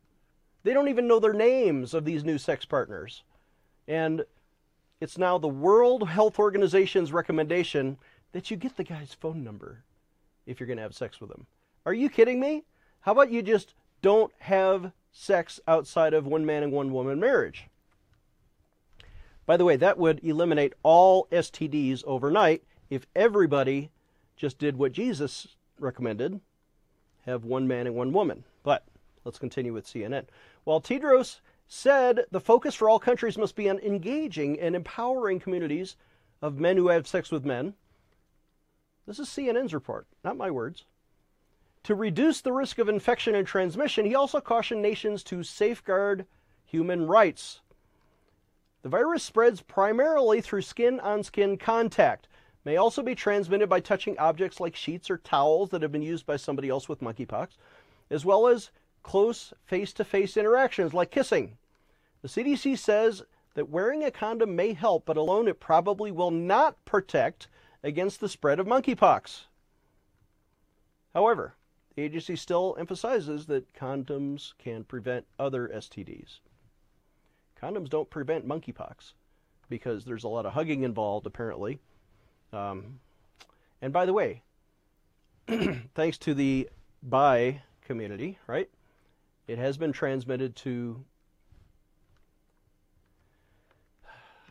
They 0.63 0.73
don't 0.73 0.89
even 0.89 1.09
know 1.09 1.19
their 1.19 1.33
names 1.33 1.95
of 1.95 2.05
these 2.05 2.25
new 2.25 2.39
sex 2.39 2.65
partners. 2.65 3.23
And 3.89 4.25
it's 5.01 5.17
now 5.17 5.39
the 5.39 5.49
World 5.49 6.09
Health 6.09 6.39
Organization's 6.39 7.13
recommendation 7.13 7.97
that 8.33 8.51
you 8.51 8.57
get 8.57 8.77
the 8.77 8.85
guy's 8.85 9.15
phone 9.15 9.43
number 9.43 9.83
if 10.47 10.61
you're 10.61 10.67
going 10.67 10.77
to 10.77 10.83
have 10.83 10.95
sex 10.95 11.21
with 11.21 11.31
him. 11.31 11.47
Are 11.87 11.95
you 11.95 12.11
kidding 12.11 12.39
me? 12.39 12.65
How 13.01 13.13
about 13.13 13.31
you 13.31 13.43
just 13.43 13.75
don't 14.03 14.33
have 14.41 14.93
sex 15.13 15.59
outside 15.67 16.13
of 16.13 16.27
one 16.27 16.45
man 16.45 16.63
and 16.63 16.73
one 16.73 16.93
woman 16.93 17.19
marriage? 17.19 17.69
By 19.47 19.57
the 19.57 19.65
way, 19.65 19.77
that 19.77 19.99
would 19.99 20.23
eliminate 20.23 20.75
all 20.83 21.27
STDs 21.33 22.05
overnight 22.07 22.63
if 22.91 23.07
everybody 23.17 23.91
just 24.37 24.59
did 24.59 24.77
what 24.77 24.93
Jesus 24.93 25.57
recommended 25.79 26.41
have 27.27 27.45
one 27.45 27.67
man 27.67 27.87
and 27.87 27.97
one 27.97 28.13
woman. 28.13 28.45
Let's 29.25 29.39
continue 29.39 29.73
with 29.73 29.87
CNN. 29.87 30.27
While 30.65 30.81
Tedros 30.81 31.41
said 31.69 32.25
the 32.31 32.41
focus 32.41 32.75
for 32.75 32.89
all 32.89 32.99
countries 32.99 33.39
must 33.39 33.55
be 33.55 33.69
on 33.69 33.79
engaging 33.79 34.59
and 34.59 34.75
empowering 34.75 35.41
communities 35.41 35.97
of 36.43 36.59
men 36.59 36.77
who 36.77 36.89
have 36.89 37.07
sex 37.07 37.31
with 37.31 37.45
men. 37.45 37.75
This 39.07 39.19
is 39.19 39.29
CNN's 39.29 39.75
report, 39.75 40.07
not 40.25 40.37
my 40.37 40.51
words. 40.51 40.85
To 41.85 41.95
reduce 41.95 42.41
the 42.41 42.53
risk 42.53 42.79
of 42.79 42.89
infection 42.89 43.35
and 43.35 43.47
transmission, 43.47 44.05
he 44.05 44.15
also 44.15 44.41
cautioned 44.41 44.83
nations 44.83 45.23
to 45.25 45.43
safeguard 45.43 46.27
human 46.65 47.07
rights. 47.07 47.61
The 48.83 48.89
virus 48.89 49.23
spreads 49.23 49.63
primarily 49.63 50.41
through 50.41 50.63
skin 50.63 51.01
on 51.01 51.23
skin 51.23 51.57
contact, 51.57 52.29
may 52.65 52.77
also 52.77 53.03
be 53.03 53.15
transmitted 53.15 53.69
by 53.69 53.81
touching 53.81 54.19
objects 54.19 54.61
like 54.61 54.77
sheets 54.77 55.11
or 55.11 55.19
towels 55.19 55.71
that 55.71 55.83
have 55.83 55.93
been 55.93 56.03
used 56.03 56.27
by 56.27 56.37
somebody 56.37 56.69
else 56.69 56.89
with 56.89 57.01
monkeypox, 57.01 57.57
as 58.11 58.25
well 58.25 58.47
as 58.47 58.71
close 59.03 59.53
face 59.65 59.93
to 59.95 60.05
face 60.05 60.37
interactions 60.37 60.95
like 60.95 61.11
kissing. 61.11 61.57
The 62.23 62.29
CDC 62.29 62.79
says 62.79 63.23
that 63.55 63.69
wearing 63.69 64.05
a 64.05 64.11
condom 64.11 64.55
may 64.55 64.73
help, 64.73 65.07
but 65.07 65.17
alone 65.17 65.49
it 65.49 65.61
probably 65.61 66.11
will 66.11 66.31
not 66.31 66.85
protect 66.85 67.49
against 67.83 68.21
the 68.21 68.29
spread 68.29 68.61
of 68.61 68.67
monkeypox. 68.67 69.47
However, 71.15 71.55
the 71.97 72.03
agency 72.03 72.37
still 72.37 72.77
emphasizes 72.79 73.47
that 73.47 73.73
condoms 73.75 74.55
can 74.59 74.85
prevent 74.85 75.27
other 75.39 75.69
STDs. 75.69 76.39
Condoms 77.61 77.89
don't 77.89 78.09
prevent 78.09 78.47
monkeypox 78.47 79.13
because 79.69 80.05
there's 80.05 80.25
a 80.25 80.29
lot 80.29 80.47
of 80.47 80.53
hugging 80.53 80.83
involved, 80.83 81.27
apparently. 81.27 81.79
Um, 82.53 83.01
and 83.83 83.93
by 83.93 84.07
the 84.07 84.13
way, 84.13 84.43
thanks 85.95 86.19
to 86.19 86.35
the 86.35 86.69
bi 87.03 87.63
community, 87.83 88.39
right? 88.47 88.69
It 89.47 89.59
has 89.59 89.77
been 89.77 89.93
transmitted 89.93 90.55
to 90.57 91.05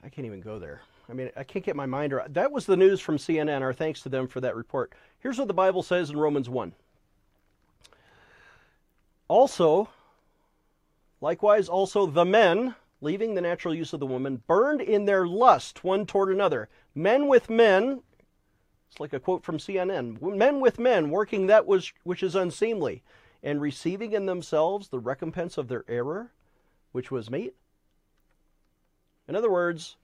I 0.03 0.09
can't 0.09 0.25
even 0.25 0.41
go 0.41 0.59
there. 0.59 0.81
I 1.09 1.13
mean, 1.13 1.29
I 1.35 1.43
can't 1.43 1.65
get 1.65 1.75
my 1.75 1.85
mind 1.85 2.13
around. 2.13 2.33
That 2.33 2.51
was 2.51 2.65
the 2.65 2.77
news 2.77 3.01
from 3.01 3.17
CNN. 3.17 3.61
Our 3.61 3.73
thanks 3.73 4.01
to 4.03 4.09
them 4.09 4.27
for 4.27 4.39
that 4.41 4.55
report. 4.55 4.93
Here's 5.19 5.37
what 5.37 5.47
the 5.47 5.53
Bible 5.53 5.83
says 5.83 6.09
in 6.09 6.17
Romans 6.17 6.49
1. 6.49 6.73
Also, 9.27 9.89
likewise, 11.21 11.67
also 11.67 12.05
the 12.05 12.25
men, 12.25 12.75
leaving 13.01 13.33
the 13.33 13.41
natural 13.41 13.73
use 13.73 13.93
of 13.93 13.99
the 13.99 14.05
woman, 14.05 14.41
burned 14.47 14.81
in 14.81 15.05
their 15.05 15.27
lust 15.27 15.83
one 15.83 16.05
toward 16.05 16.29
another. 16.29 16.69
Men 16.95 17.27
with 17.27 17.49
men, 17.49 18.01
it's 18.89 18.99
like 18.99 19.13
a 19.13 19.19
quote 19.19 19.43
from 19.43 19.57
CNN 19.57 20.19
men 20.21 20.59
with 20.59 20.79
men 20.79 21.09
working 21.09 21.47
that 21.47 21.65
was, 21.65 21.91
which 22.03 22.23
is 22.23 22.35
unseemly, 22.35 23.03
and 23.41 23.61
receiving 23.61 24.11
in 24.13 24.25
themselves 24.25 24.89
the 24.89 24.99
recompense 24.99 25.57
of 25.57 25.67
their 25.67 25.85
error, 25.87 26.31
which 26.91 27.11
was 27.11 27.29
meat 27.29 27.55
in 29.29 29.35
other 29.35 29.51
words, 29.51 29.95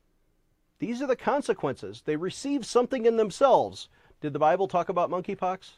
these 0.77 1.01
are 1.01 1.07
the 1.07 1.15
consequences. 1.15 2.03
They 2.05 2.15
receive 2.15 2.63
something 2.63 3.07
in 3.07 3.17
themselves. 3.17 3.89
Did 4.21 4.33
the 4.33 4.39
Bible 4.39 4.67
talk 4.67 4.87
about 4.87 5.09
monkeypox? 5.09 5.71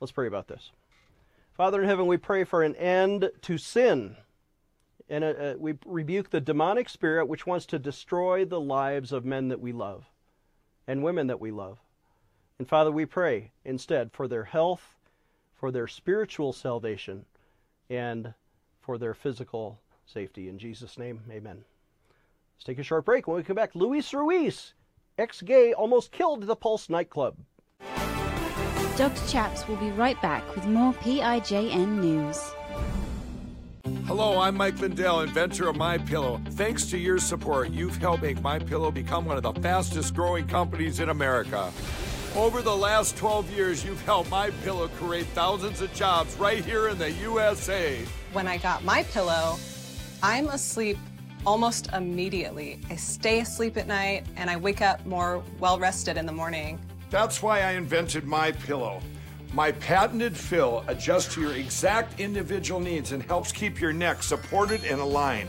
Let's 0.00 0.10
pray 0.10 0.26
about 0.26 0.48
this. 0.48 0.72
Father 1.56 1.80
in 1.80 1.88
heaven, 1.88 2.08
we 2.08 2.16
pray 2.16 2.42
for 2.42 2.64
an 2.64 2.74
end 2.74 3.30
to 3.42 3.58
sin. 3.58 4.16
And 5.08 5.22
uh, 5.22 5.28
uh, 5.28 5.54
we 5.56 5.74
rebuke 5.86 6.30
the 6.30 6.40
demonic 6.40 6.88
spirit 6.88 7.28
which 7.28 7.46
wants 7.46 7.64
to 7.66 7.78
destroy 7.78 8.44
the 8.44 8.60
lives 8.60 9.12
of 9.12 9.24
men 9.24 9.46
that 9.48 9.60
we 9.60 9.70
love 9.70 10.04
and 10.88 11.04
women 11.04 11.28
that 11.28 11.40
we 11.40 11.52
love. 11.52 11.78
And 12.58 12.68
Father, 12.68 12.90
we 12.90 13.06
pray 13.06 13.52
instead 13.64 14.10
for 14.12 14.26
their 14.26 14.44
health, 14.44 14.96
for 15.58 15.70
their 15.72 15.88
spiritual 15.88 16.52
salvation, 16.52 17.24
and 17.90 18.32
for 18.80 18.96
their 18.96 19.12
physical 19.12 19.78
safety. 20.06 20.48
In 20.48 20.58
Jesus' 20.58 20.96
name, 20.96 21.20
amen. 21.30 21.64
Let's 22.56 22.64
take 22.64 22.78
a 22.78 22.82
short 22.82 23.04
break. 23.04 23.26
When 23.26 23.36
we 23.36 23.42
come 23.42 23.56
back, 23.56 23.74
Luis 23.74 24.14
Ruiz, 24.14 24.72
ex 25.18 25.42
gay, 25.42 25.72
almost 25.72 26.12
killed 26.12 26.44
the 26.44 26.56
Pulse 26.56 26.88
nightclub. 26.88 27.36
Dr. 28.96 29.28
Chaps 29.28 29.68
will 29.68 29.76
be 29.76 29.90
right 29.90 30.20
back 30.22 30.42
with 30.54 30.66
more 30.66 30.92
PIJN 30.94 32.00
news. 32.00 32.40
Hello, 34.06 34.38
I'm 34.40 34.56
Mike 34.56 34.78
Lindell, 34.80 35.20
inventor 35.20 35.68
of 35.68 35.76
My 35.76 35.98
Pillow. 35.98 36.40
Thanks 36.50 36.86
to 36.86 36.98
your 36.98 37.18
support, 37.18 37.70
you've 37.70 37.96
helped 37.98 38.22
make 38.22 38.40
My 38.40 38.58
Pillow 38.58 38.90
become 38.90 39.24
one 39.24 39.36
of 39.36 39.42
the 39.42 39.52
fastest 39.60 40.14
growing 40.14 40.46
companies 40.46 41.00
in 41.00 41.10
America. 41.10 41.70
Over 42.36 42.60
the 42.62 42.76
last 42.76 43.16
12 43.16 43.50
years, 43.50 43.84
you've 43.84 44.02
helped 44.02 44.30
My 44.30 44.50
Pillow 44.62 44.88
create 44.88 45.26
thousands 45.28 45.80
of 45.80 45.92
jobs 45.94 46.36
right 46.36 46.62
here 46.62 46.88
in 46.88 46.98
the 46.98 47.10
USA. 47.10 48.04
When 48.32 48.46
I 48.46 48.58
got 48.58 48.84
My 48.84 49.02
Pillow, 49.04 49.58
I'm 50.22 50.48
asleep 50.48 50.98
almost 51.46 51.90
immediately. 51.94 52.80
I 52.90 52.96
stay 52.96 53.40
asleep 53.40 53.78
at 53.78 53.86
night 53.86 54.26
and 54.36 54.50
I 54.50 54.56
wake 54.56 54.82
up 54.82 55.04
more 55.06 55.42
well 55.58 55.78
rested 55.78 56.18
in 56.18 56.26
the 56.26 56.32
morning. 56.32 56.78
That's 57.10 57.42
why 57.42 57.62
I 57.62 57.72
invented 57.72 58.24
my 58.24 58.52
pillow. 58.52 59.00
My 59.54 59.72
patented 59.72 60.36
fill 60.36 60.84
adjusts 60.86 61.34
to 61.34 61.40
your 61.40 61.54
exact 61.54 62.20
individual 62.20 62.78
needs 62.78 63.12
and 63.12 63.22
helps 63.22 63.50
keep 63.50 63.80
your 63.80 63.94
neck 63.94 64.22
supported 64.22 64.84
and 64.84 65.00
aligned. 65.00 65.48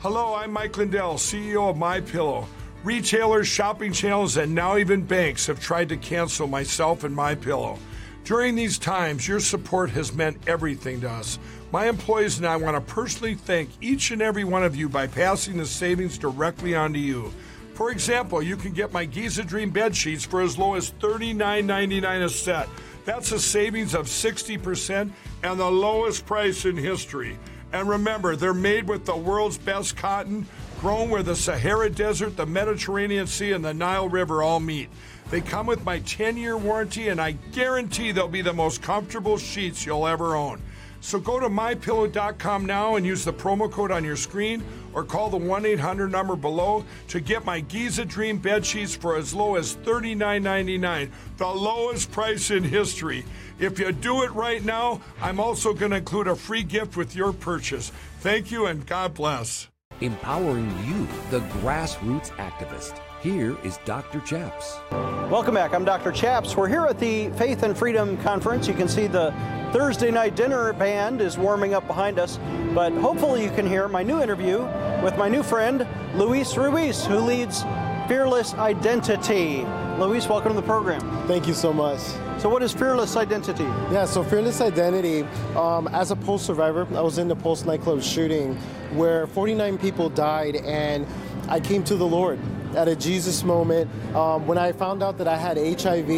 Hello, 0.00 0.34
I'm 0.34 0.52
Mike 0.52 0.76
Lindell, 0.76 1.14
CEO 1.14 1.70
of 1.70 1.78
My 1.78 2.02
Pillow. 2.02 2.46
Retailers, 2.84 3.48
shopping 3.48 3.94
channels, 3.94 4.36
and 4.36 4.54
now 4.54 4.76
even 4.76 5.02
banks 5.02 5.46
have 5.46 5.58
tried 5.58 5.88
to 5.88 5.96
cancel 5.96 6.46
myself 6.46 7.02
and 7.02 7.16
My 7.16 7.34
Pillow. 7.34 7.78
During 8.22 8.54
these 8.54 8.76
times, 8.76 9.26
your 9.26 9.40
support 9.40 9.88
has 9.90 10.12
meant 10.12 10.36
everything 10.46 11.00
to 11.00 11.10
us. 11.10 11.38
My 11.72 11.88
employees 11.88 12.36
and 12.36 12.46
I 12.46 12.56
want 12.56 12.76
to 12.76 12.92
personally 12.94 13.36
thank 13.36 13.70
each 13.80 14.10
and 14.10 14.20
every 14.20 14.44
one 14.44 14.62
of 14.62 14.76
you 14.76 14.90
by 14.90 15.06
passing 15.06 15.56
the 15.56 15.64
savings 15.64 16.18
directly 16.18 16.74
on 16.74 16.92
to 16.92 16.98
you. 16.98 17.32
For 17.72 17.90
example, 17.90 18.42
you 18.42 18.56
can 18.56 18.72
get 18.72 18.92
my 18.92 19.06
Giza 19.06 19.44
Dream 19.44 19.70
bed 19.70 19.96
sheets 19.96 20.26
for 20.26 20.42
as 20.42 20.58
low 20.58 20.74
as 20.74 20.90
$39.99 20.90 22.22
a 22.22 22.28
set. 22.28 22.68
That's 23.06 23.32
a 23.32 23.40
savings 23.40 23.94
of 23.94 24.06
60% 24.08 25.10
and 25.42 25.58
the 25.58 25.70
lowest 25.70 26.26
price 26.26 26.66
in 26.66 26.76
history. 26.76 27.38
And 27.72 27.88
remember, 27.88 28.36
they're 28.36 28.54
made 28.54 28.88
with 28.88 29.06
the 29.06 29.16
world's 29.16 29.58
best 29.58 29.96
cotton, 29.96 30.46
grown 30.80 31.10
where 31.10 31.22
the 31.22 31.36
Sahara 31.36 31.90
Desert, 31.90 32.36
the 32.36 32.46
Mediterranean 32.46 33.26
Sea, 33.26 33.52
and 33.52 33.64
the 33.64 33.74
Nile 33.74 34.08
River 34.08 34.42
all 34.42 34.60
meet. 34.60 34.88
They 35.30 35.40
come 35.40 35.66
with 35.66 35.84
my 35.84 35.98
10 36.00 36.36
year 36.36 36.56
warranty, 36.56 37.08
and 37.08 37.20
I 37.20 37.32
guarantee 37.32 38.12
they'll 38.12 38.28
be 38.28 38.42
the 38.42 38.52
most 38.52 38.82
comfortable 38.82 39.38
sheets 39.38 39.84
you'll 39.84 40.06
ever 40.06 40.36
own. 40.36 40.62
So 41.00 41.20
go 41.20 41.38
to 41.38 41.48
mypillow.com 41.48 42.66
now 42.66 42.96
and 42.96 43.06
use 43.06 43.24
the 43.24 43.32
promo 43.32 43.70
code 43.70 43.92
on 43.92 44.02
your 44.02 44.16
screen 44.16 44.64
or 44.92 45.04
call 45.04 45.30
the 45.30 45.36
1 45.36 45.64
800 45.66 46.10
number 46.10 46.34
below 46.34 46.84
to 47.08 47.20
get 47.20 47.44
my 47.44 47.60
Giza 47.60 48.04
Dream 48.04 48.38
bed 48.38 48.64
sheets 48.64 48.96
for 48.96 49.16
as 49.16 49.34
low 49.34 49.56
as 49.56 49.76
$39.99, 49.76 51.10
the 51.36 51.46
lowest 51.46 52.10
price 52.10 52.50
in 52.50 52.64
history. 52.64 53.24
If 53.58 53.78
you 53.78 53.90
do 53.90 54.22
it 54.22 54.30
right 54.32 54.62
now, 54.62 55.00
I'm 55.22 55.40
also 55.40 55.72
going 55.72 55.90
to 55.92 55.96
include 55.96 56.28
a 56.28 56.36
free 56.36 56.62
gift 56.62 56.94
with 56.94 57.16
your 57.16 57.32
purchase. 57.32 57.90
Thank 58.20 58.50
you 58.50 58.66
and 58.66 58.86
God 58.86 59.14
bless. 59.14 59.68
Empowering 60.02 60.68
you, 60.86 61.08
the 61.30 61.40
grassroots 61.60 62.28
activist. 62.32 63.00
Here 63.22 63.56
is 63.64 63.78
Dr. 63.86 64.20
Chaps. 64.20 64.78
Welcome 64.90 65.54
back. 65.54 65.72
I'm 65.72 65.86
Dr. 65.86 66.12
Chaps. 66.12 66.54
We're 66.54 66.68
here 66.68 66.84
at 66.84 66.98
the 66.98 67.30
Faith 67.30 67.62
and 67.62 67.76
Freedom 67.76 68.18
Conference. 68.18 68.68
You 68.68 68.74
can 68.74 68.88
see 68.88 69.06
the 69.06 69.32
Thursday 69.72 70.10
night 70.10 70.36
dinner 70.36 70.74
band 70.74 71.22
is 71.22 71.38
warming 71.38 71.72
up 71.72 71.86
behind 71.86 72.18
us, 72.18 72.38
but 72.74 72.92
hopefully 72.92 73.42
you 73.42 73.50
can 73.50 73.66
hear 73.66 73.88
my 73.88 74.02
new 74.02 74.22
interview 74.22 74.58
with 75.02 75.16
my 75.16 75.30
new 75.30 75.42
friend, 75.42 75.88
Luis 76.14 76.58
Ruiz, 76.58 77.06
who 77.06 77.20
leads 77.20 77.62
Fearless 78.06 78.52
Identity. 78.54 79.64
Luis, 79.98 80.28
welcome 80.28 80.50
to 80.50 80.60
the 80.60 80.66
program. 80.66 81.00
Thank 81.26 81.48
you 81.48 81.54
so 81.54 81.72
much. 81.72 82.00
So, 82.38 82.50
what 82.50 82.62
is 82.62 82.70
Fearless 82.74 83.16
Identity? 83.16 83.64
Yeah, 83.90 84.04
so 84.04 84.22
Fearless 84.22 84.60
Identity, 84.60 85.22
um, 85.56 85.88
as 85.88 86.10
a 86.10 86.16
Pulse 86.16 86.44
survivor, 86.44 86.86
I 86.94 87.00
was 87.00 87.16
in 87.16 87.28
the 87.28 87.34
Pulse 87.34 87.64
nightclub 87.64 88.02
shooting 88.02 88.56
where 88.92 89.26
49 89.28 89.78
people 89.78 90.10
died, 90.10 90.56
and 90.56 91.06
I 91.48 91.60
came 91.60 91.82
to 91.84 91.96
the 91.96 92.06
Lord 92.06 92.38
at 92.76 92.88
a 92.88 92.94
Jesus 92.94 93.42
moment. 93.42 93.90
Um, 94.14 94.46
when 94.46 94.58
I 94.58 94.72
found 94.72 95.02
out 95.02 95.16
that 95.16 95.28
I 95.28 95.38
had 95.38 95.56
HIV, 95.56 96.10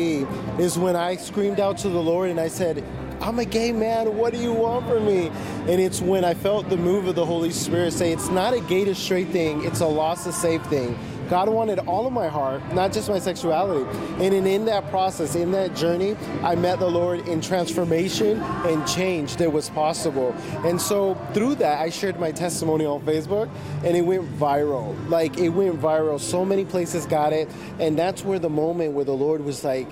is 0.59 0.77
when 0.77 0.97
I 0.97 1.15
screamed 1.15 1.61
out 1.61 1.79
to 1.79 1.89
the 1.89 2.03
Lord 2.03 2.31
and 2.31 2.41
I 2.41 2.49
said, 2.49 2.83
I'm 3.21 3.39
a 3.39 3.45
gay 3.45 3.71
man. 3.71 4.17
What 4.17 4.33
do 4.33 4.41
you 4.41 4.53
want 4.53 4.89
from 4.89 5.07
me? 5.07 5.29
And 5.69 5.81
it's 5.81 6.01
when 6.01 6.25
I 6.25 6.35
felt 6.35 6.69
the 6.69 6.77
move 6.77 7.07
of 7.07 7.15
the 7.15 7.27
Holy 7.27 7.51
Spirit 7.51 7.93
say, 7.93 8.13
it's 8.13 8.29
not 8.29 8.55
a 8.55 8.61
gay 8.61 8.85
to 8.85 8.95
straight 8.95 9.29
thing, 9.29 9.65
it's 9.65 9.81
a 9.81 9.87
lost 9.87 10.25
to 10.25 10.33
safe 10.33 10.65
thing. 10.67 10.99
God 11.29 11.49
wanted 11.49 11.79
all 11.81 12.07
of 12.07 12.13
my 12.13 12.29
heart, 12.29 12.63
not 12.75 12.93
just 12.93 13.09
my 13.09 13.19
sexuality. 13.19 13.85
And 14.25 14.35
in, 14.35 14.65
that 14.67 14.89
process, 14.91 15.35
in 15.35 15.51
that 15.53 15.75
journey, 15.75 16.17
I 16.43 16.55
met 16.55 16.79
the 16.79 16.89
Lord 16.91 17.27
in 17.29 17.41
transformation 17.41 18.41
and 18.41 18.87
change 18.87 19.37
that 19.37 19.53
was 19.53 19.71
possible. 19.71 20.35
And 20.65 20.81
so 20.81 21.15
through 21.35 21.57
that, 21.57 21.81
I 21.81 21.91
shared 21.91 22.19
my 22.19 22.33
testimony 22.33 22.85
on 22.85 23.03
Facebook 23.03 23.51
and 23.85 23.97
it 23.97 24.03
went 24.03 24.31
viral. 24.39 24.97
Like 25.09 25.39
it 25.39 25.51
went 25.51 25.81
viral. 25.81 26.19
So 26.21 26.45
many 26.45 26.65
places 26.65 27.07
got 27.07 27.33
it. 27.33 27.49
And 27.79 27.99
that's 27.99 28.25
where 28.25 28.39
the 28.39 28.51
moment 28.51 28.93
where 28.93 29.05
the 29.05 29.13
Lord 29.13 29.45
was 29.45 29.65
like, 29.65 29.89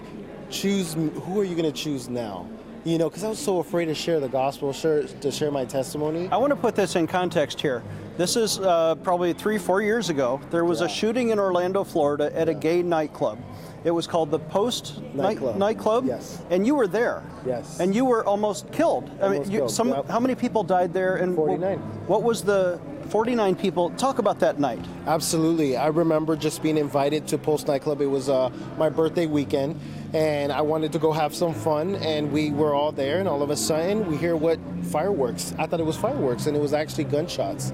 choose, 0.50 0.94
who 0.94 1.40
are 1.40 1.44
you 1.44 1.54
going 1.54 1.70
to 1.70 1.78
choose 1.78 2.08
now? 2.08 2.48
You 2.86 2.98
know, 2.98 3.10
because 3.10 3.24
I 3.24 3.28
was 3.28 3.40
so 3.40 3.58
afraid 3.58 3.86
to 3.86 3.96
share 3.96 4.20
the 4.20 4.28
gospel, 4.28 4.72
share, 4.72 5.02
to 5.02 5.32
share 5.32 5.50
my 5.50 5.64
testimony. 5.64 6.28
I 6.30 6.36
want 6.36 6.50
to 6.50 6.56
put 6.56 6.76
this 6.76 6.94
in 6.94 7.08
context 7.08 7.60
here. 7.60 7.82
This 8.16 8.36
is 8.36 8.60
uh, 8.60 8.94
probably 9.02 9.32
three, 9.32 9.58
four 9.58 9.82
years 9.82 10.08
ago. 10.08 10.40
There 10.52 10.64
was 10.64 10.78
yeah. 10.78 10.86
a 10.86 10.88
shooting 10.88 11.30
in 11.30 11.40
Orlando, 11.40 11.82
Florida, 11.82 12.30
at 12.32 12.46
yeah. 12.46 12.52
a 12.52 12.54
gay 12.54 12.84
nightclub. 12.84 13.40
It 13.82 13.90
was 13.90 14.06
called 14.06 14.30
the 14.30 14.38
Pulse 14.38 15.00
Nightclub. 15.14 15.56
nightclub. 15.56 16.06
Yes. 16.06 16.40
And 16.50 16.64
you 16.64 16.76
were 16.76 16.86
there. 16.86 17.24
Yes. 17.44 17.80
And 17.80 17.92
you 17.92 18.04
were 18.04 18.24
almost 18.24 18.70
killed. 18.70 19.10
Almost 19.20 19.22
I 19.22 19.28
mean, 19.30 19.50
you, 19.50 19.58
killed. 19.58 19.72
Some, 19.72 19.88
yep. 19.88 20.08
how 20.08 20.20
many 20.20 20.36
people 20.36 20.62
died 20.62 20.92
there? 20.92 21.16
And 21.16 21.34
49. 21.34 21.78
What, 21.78 22.06
what 22.06 22.22
was 22.22 22.42
the 22.42 22.78
49 23.06 23.56
people? 23.56 23.90
Talk 23.90 24.18
about 24.18 24.40
that 24.40 24.58
night. 24.58 24.84
Absolutely. 25.06 25.76
I 25.76 25.88
remember 25.88 26.36
just 26.36 26.62
being 26.62 26.76
invited 26.76 27.26
to 27.28 27.38
Pulse 27.38 27.66
Nightclub. 27.66 28.00
It 28.00 28.06
was 28.06 28.28
uh, 28.28 28.50
my 28.76 28.88
birthday 28.88 29.26
weekend 29.26 29.80
and 30.16 30.52
I 30.52 30.62
wanted 30.62 30.92
to 30.92 30.98
go 30.98 31.12
have 31.12 31.34
some 31.34 31.52
fun, 31.52 31.96
and 31.96 32.32
we 32.32 32.50
were 32.50 32.74
all 32.74 32.92
there, 32.92 33.18
and 33.18 33.28
all 33.28 33.42
of 33.42 33.50
a 33.50 33.56
sudden 33.56 34.06
we 34.06 34.16
hear 34.16 34.36
what 34.36 34.58
fireworks. 34.84 35.54
I 35.58 35.66
thought 35.66 35.80
it 35.80 35.86
was 35.86 35.96
fireworks, 35.96 36.46
and 36.46 36.56
it 36.56 36.60
was 36.60 36.72
actually 36.72 37.04
gunshots. 37.04 37.72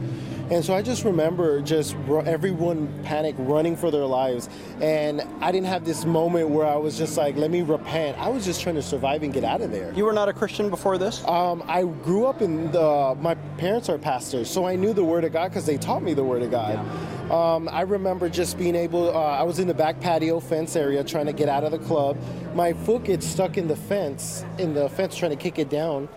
And 0.50 0.62
so 0.62 0.74
I 0.74 0.82
just 0.82 1.04
remember 1.04 1.62
just 1.62 1.94
everyone 2.26 2.92
panic 3.04 3.34
running 3.38 3.74
for 3.74 3.90
their 3.90 4.04
lives. 4.04 4.50
And 4.82 5.22
I 5.40 5.50
didn't 5.50 5.68
have 5.68 5.84
this 5.86 6.04
moment 6.04 6.50
where 6.50 6.66
I 6.66 6.76
was 6.76 6.98
just 6.98 7.16
like, 7.16 7.36
let 7.36 7.50
me 7.50 7.62
repent. 7.62 8.18
I 8.18 8.28
was 8.28 8.44
just 8.44 8.60
trying 8.60 8.74
to 8.74 8.82
survive 8.82 9.22
and 9.22 9.32
get 9.32 9.44
out 9.44 9.62
of 9.62 9.70
there. 9.70 9.94
You 9.94 10.04
were 10.04 10.12
not 10.12 10.28
a 10.28 10.32
Christian 10.32 10.68
before 10.68 10.98
this? 10.98 11.24
Um, 11.26 11.62
I 11.68 11.84
grew 11.84 12.26
up 12.26 12.42
in 12.42 12.70
the, 12.70 13.16
my 13.20 13.34
parents 13.56 13.88
are 13.88 13.96
pastors, 13.96 14.50
so 14.50 14.66
I 14.66 14.76
knew 14.76 14.92
the 14.92 15.04
Word 15.04 15.22
of 15.25 15.33
God 15.33 15.49
because 15.49 15.67
they 15.67 15.76
taught 15.76 16.02
me 16.02 16.14
the 16.14 16.25
Word 16.25 16.43
of 16.43 16.50
God. 16.50 16.75
Yeah. 16.75 17.55
Um, 17.55 17.69
I 17.69 17.83
remember 17.83 18.29
just 18.29 18.59
being 18.59 18.75
able, 18.75 19.17
uh, 19.17 19.21
I 19.21 19.43
was 19.43 19.59
in 19.59 19.69
the 19.69 19.75
back 19.75 20.00
patio 20.00 20.41
fence 20.41 20.76
area 20.76 21.02
trying 21.02 21.26
to 21.26 21.33
get 21.33 21.49
out 21.49 21.64
of 21.64 21.73
the 21.73 21.79
club. 21.79 22.19
My 22.55 22.73
foot 22.73 23.04
gets 23.04 23.26
stuck 23.26 23.56
in 23.56 23.69
the 23.69 23.76
fence, 23.76 24.45
in 24.58 24.75
the 24.75 24.89
fence 24.91 25.17
trying 25.17 25.30
to 25.30 25.37
kick 25.37 25.58
it 25.58 25.71
down, 25.71 26.08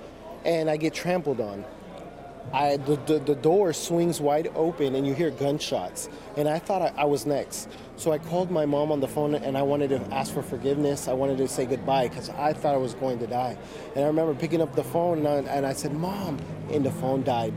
and 0.44 0.70
I 0.70 0.78
get 0.78 0.94
trampled 0.94 1.40
on. 1.40 1.64
I, 2.54 2.78
the, 2.78 2.96
the, 3.08 3.20
the, 3.20 3.36
door 3.36 3.74
swings 3.74 4.22
wide 4.22 4.52
open 4.56 4.96
and 4.96 5.06
you 5.06 5.14
hear 5.14 5.32
gunshots. 5.32 6.10
And 6.38 6.48
I 6.48 6.60
thought 6.60 6.82
I, 6.82 6.94
I, 6.96 7.06
was 7.06 7.26
next. 7.26 7.70
So 7.98 8.12
I 8.12 8.18
called 8.18 8.52
my 8.52 8.66
mom 8.66 8.92
on 8.92 9.00
the 9.00 9.08
phone 9.08 9.36
and 9.36 9.58
I 9.58 9.62
wanted 9.62 9.90
to 9.90 10.02
ask 10.14 10.34
for 10.34 10.42
forgiveness. 10.42 11.08
I 11.08 11.14
wanted 11.14 11.38
to 11.40 11.48
say 11.48 11.66
goodbye 11.66 12.08
because 12.08 12.30
I 12.30 12.54
thought 12.54 12.76
I 12.76 12.78
was 12.78 12.94
going 12.94 13.20
to 13.20 13.28
die. 13.28 13.58
And 13.96 14.04
I 14.04 14.08
remember 14.08 14.34
picking 14.36 14.62
up 14.62 14.76
the 14.76 14.84
phone 14.84 15.26
and 15.26 15.28
I, 15.28 15.52
and 15.52 15.66
I 15.66 15.74
said, 15.74 15.94
Mom, 15.94 16.40
and 16.72 16.86
the 16.86 16.92
phone 16.92 17.24
died. 17.24 17.54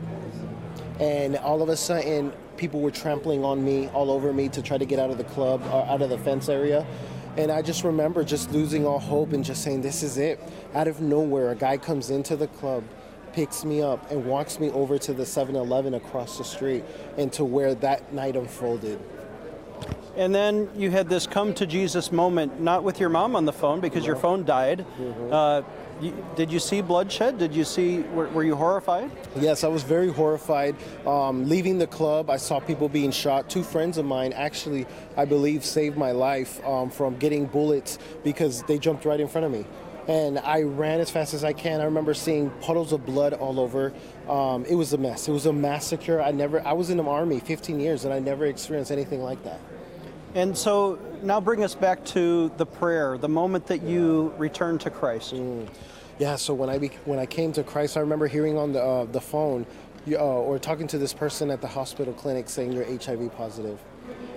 And 0.99 1.37
all 1.37 1.61
of 1.61 1.69
a 1.69 1.77
sudden, 1.77 2.33
people 2.57 2.81
were 2.81 2.91
trampling 2.91 3.43
on 3.43 3.63
me, 3.63 3.87
all 3.89 4.11
over 4.11 4.33
me 4.33 4.49
to 4.49 4.61
try 4.61 4.77
to 4.77 4.85
get 4.85 4.99
out 4.99 5.09
of 5.09 5.17
the 5.17 5.23
club, 5.23 5.61
or 5.71 5.81
uh, 5.81 5.93
out 5.93 6.01
of 6.01 6.09
the 6.09 6.17
fence 6.17 6.49
area. 6.49 6.85
And 7.37 7.51
I 7.51 7.61
just 7.61 7.83
remember 7.83 8.23
just 8.23 8.51
losing 8.51 8.85
all 8.85 8.99
hope 8.99 9.31
and 9.31 9.45
just 9.45 9.63
saying, 9.63 9.81
This 9.81 10.03
is 10.03 10.17
it. 10.17 10.39
Out 10.73 10.87
of 10.87 10.99
nowhere, 10.99 11.51
a 11.51 11.55
guy 11.55 11.77
comes 11.77 12.09
into 12.09 12.35
the 12.35 12.47
club 12.47 12.83
picks 13.33 13.63
me 13.63 13.81
up 13.81 14.09
and 14.11 14.25
walks 14.25 14.59
me 14.59 14.69
over 14.71 14.97
to 14.97 15.13
the 15.13 15.23
7-Eleven 15.23 15.93
across 15.93 16.37
the 16.37 16.43
street 16.43 16.83
and 17.17 17.31
to 17.33 17.45
where 17.45 17.75
that 17.75 18.13
night 18.13 18.35
unfolded. 18.35 18.99
And 20.15 20.35
then 20.35 20.69
you 20.75 20.91
had 20.91 21.07
this 21.07 21.27
come 21.27 21.53
to 21.55 21.65
Jesus 21.65 22.11
moment, 22.11 22.59
not 22.59 22.83
with 22.83 22.99
your 22.99 23.09
mom 23.09 23.35
on 23.35 23.45
the 23.45 23.53
phone 23.53 23.79
because 23.79 24.05
your 24.05 24.15
phone 24.15 24.43
died. 24.43 24.85
Mm-hmm. 24.99 25.33
Uh, 25.33 25.61
you, 26.01 26.25
did 26.35 26.51
you 26.51 26.59
see 26.59 26.81
bloodshed? 26.81 27.37
Did 27.37 27.53
you 27.53 27.63
see? 27.63 27.99
Were, 27.99 28.29
were 28.29 28.43
you 28.43 28.55
horrified? 28.55 29.11
Yes, 29.37 29.63
I 29.63 29.67
was 29.67 29.83
very 29.83 30.11
horrified. 30.11 30.75
Um, 31.05 31.47
leaving 31.47 31.77
the 31.77 31.87
club, 31.87 32.29
I 32.29 32.37
saw 32.37 32.59
people 32.59 32.89
being 32.89 33.11
shot. 33.11 33.49
Two 33.49 33.63
friends 33.63 33.97
of 33.97 34.05
mine 34.05 34.33
actually, 34.33 34.87
I 35.17 35.25
believe, 35.25 35.65
saved 35.65 35.97
my 35.97 36.11
life 36.11 36.65
um, 36.65 36.89
from 36.89 37.17
getting 37.17 37.45
bullets 37.45 37.97
because 38.23 38.63
they 38.63 38.77
jumped 38.77 39.05
right 39.05 39.19
in 39.19 39.27
front 39.27 39.45
of 39.45 39.51
me 39.51 39.65
and 40.09 40.39
I 40.39 40.63
ran 40.63 41.01
as 41.01 41.11
fast 41.11 41.35
as 41.35 41.43
I 41.43 41.53
can. 41.53 41.81
I 41.81 41.83
remember 41.83 42.15
seeing 42.15 42.49
puddles 42.61 42.93
of 42.93 43.05
blood 43.05 43.33
all 43.33 43.59
over. 43.59 43.93
Um, 44.27 44.65
it 44.65 44.73
was 44.73 44.91
a 44.93 44.97
mess. 44.97 45.27
It 45.27 45.31
was 45.31 45.45
a 45.45 45.53
massacre. 45.53 46.19
I 46.19 46.31
never. 46.31 46.65
I 46.67 46.73
was 46.73 46.89
in 46.89 46.97
the 46.97 47.03
army 47.03 47.39
15 47.39 47.79
years, 47.79 48.05
and 48.05 48.13
I 48.13 48.17
never 48.17 48.47
experienced 48.47 48.91
anything 48.91 49.21
like 49.21 49.43
that. 49.43 49.59
And 50.33 50.57
so 50.57 50.97
now 51.21 51.39
bring 51.39 51.63
us 51.63 51.75
back 51.75 52.03
to 52.05 52.51
the 52.57 52.65
prayer, 52.65 53.19
the 53.19 53.29
moment 53.29 53.67
that 53.67 53.83
you 53.83 54.33
returned 54.39 54.81
to 54.81 54.89
Christ. 54.89 55.35
Mm. 55.35 55.69
Yeah. 56.17 56.37
So 56.37 56.55
when 56.55 56.71
I 56.71 56.79
be, 56.79 56.87
when 57.05 57.19
I 57.19 57.27
came 57.27 57.53
to 57.53 57.63
Christ, 57.63 57.95
I 57.95 57.99
remember 57.99 58.25
hearing 58.25 58.57
on 58.57 58.73
the 58.73 58.83
uh, 58.83 59.05
the 59.05 59.21
phone 59.21 59.67
uh, 60.11 60.17
or 60.17 60.57
talking 60.57 60.87
to 60.87 60.97
this 60.97 61.13
person 61.13 61.51
at 61.51 61.61
the 61.61 61.67
hospital 61.67 62.15
clinic 62.15 62.49
saying 62.49 62.73
you're 62.73 62.85
HIV 62.85 63.31
positive. 63.37 63.79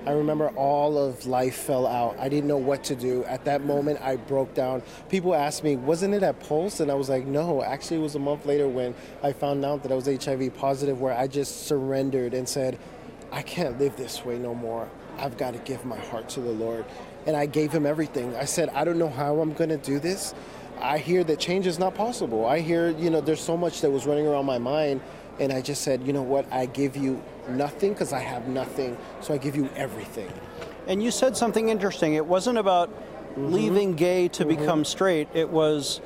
I 0.05 0.13
remember 0.13 0.49
all 0.51 0.99
of 0.99 1.27
life 1.27 1.55
fell 1.55 1.87
out. 1.87 2.17
I 2.19 2.29
didn't 2.29 2.49
know 2.49 2.57
what 2.57 2.83
to 2.85 2.97
do. 2.97 3.25
At 3.25 3.45
that 3.45 3.65
moment, 3.65 4.01
I 4.03 4.17
broke 4.17 4.53
down. 4.53 4.83
People 5.09 5.35
asked 5.35 5.63
me, 5.63 5.77
wasn't 5.77 6.15
it 6.15 6.23
at 6.25 6.41
Pulse? 6.41 6.81
And 6.81 6.91
I 6.91 6.95
was 6.95 7.09
like, 7.09 7.25
no, 7.25 7.63
actually, 7.63 7.99
it 7.99 8.03
was 8.03 8.17
a 8.17 8.19
month 8.19 8.45
later 8.45 8.67
when 8.67 8.95
I 9.23 9.33
found 9.33 9.65
out 9.65 9.83
that 9.85 9.93
I 9.93 9.95
was 9.95 10.07
HIV 10.07 10.57
positive, 10.57 11.01
where 11.01 11.17
I 11.17 11.29
just 11.29 11.67
surrendered 11.67 12.35
and 12.35 12.49
said, 12.49 12.79
I 13.31 13.43
can't 13.43 13.79
live 13.79 13.97
this 13.97 14.25
way 14.25 14.39
no 14.39 14.55
more. 14.55 14.89
I've 15.19 15.37
got 15.37 15.53
to 15.53 15.61
give 15.61 15.85
my 15.85 15.99
heart 15.99 16.29
to 16.31 16.41
the 16.41 16.51
Lord. 16.51 16.85
And 17.27 17.37
I 17.37 17.47
gave 17.47 17.71
him 17.71 17.87
everything. 17.87 18.35
I 18.35 18.45
said, 18.45 18.71
I 18.71 18.85
don't 18.85 18.99
know 18.99 19.09
how 19.09 19.41
I'm 19.41 19.53
going 19.53 19.71
to 19.71 19.77
do 19.77 20.01
this. 20.01 20.35
I 20.81 20.99
hear 20.99 21.23
that 21.25 21.39
change 21.39 21.69
is 21.69 21.79
not 21.79 21.95
possible. 21.95 22.45
I 22.45 22.59
hear, 22.59 22.91
you 22.91 23.09
know, 23.09 23.21
there's 23.21 23.41
so 23.41 23.57
much 23.57 23.83
that 23.83 23.91
was 23.91 24.05
running 24.05 24.27
around 24.27 24.47
my 24.47 24.59
mind. 24.59 25.01
And 25.41 25.53
I 25.53 25.61
just 25.61 25.83
said, 25.83 26.07
you 26.07 26.13
know 26.13 26.23
what? 26.23 26.51
I 26.53 26.67
give 26.67 26.97
you 26.97 27.23
nothing 27.49 27.93
because 27.93 28.13
I 28.13 28.21
have 28.21 28.49
nothing. 28.49 28.97
So 29.21 29.35
I 29.35 29.39
give 29.39 29.57
you 29.57 29.69
everything. 29.77 30.31
And 30.87 31.03
you 31.03 31.11
said 31.11 31.37
something 31.37 31.69
interesting. 31.69 32.15
It 32.15 32.27
wasn't 32.27 32.59
about 32.59 32.91
mm-hmm. 32.91 33.53
leaving 33.53 33.95
gay 33.95 34.29
to 34.29 34.45
mm-hmm. 34.45 34.61
become 34.61 34.85
straight. 34.85 35.29
It 35.35 35.49
was 35.49 36.01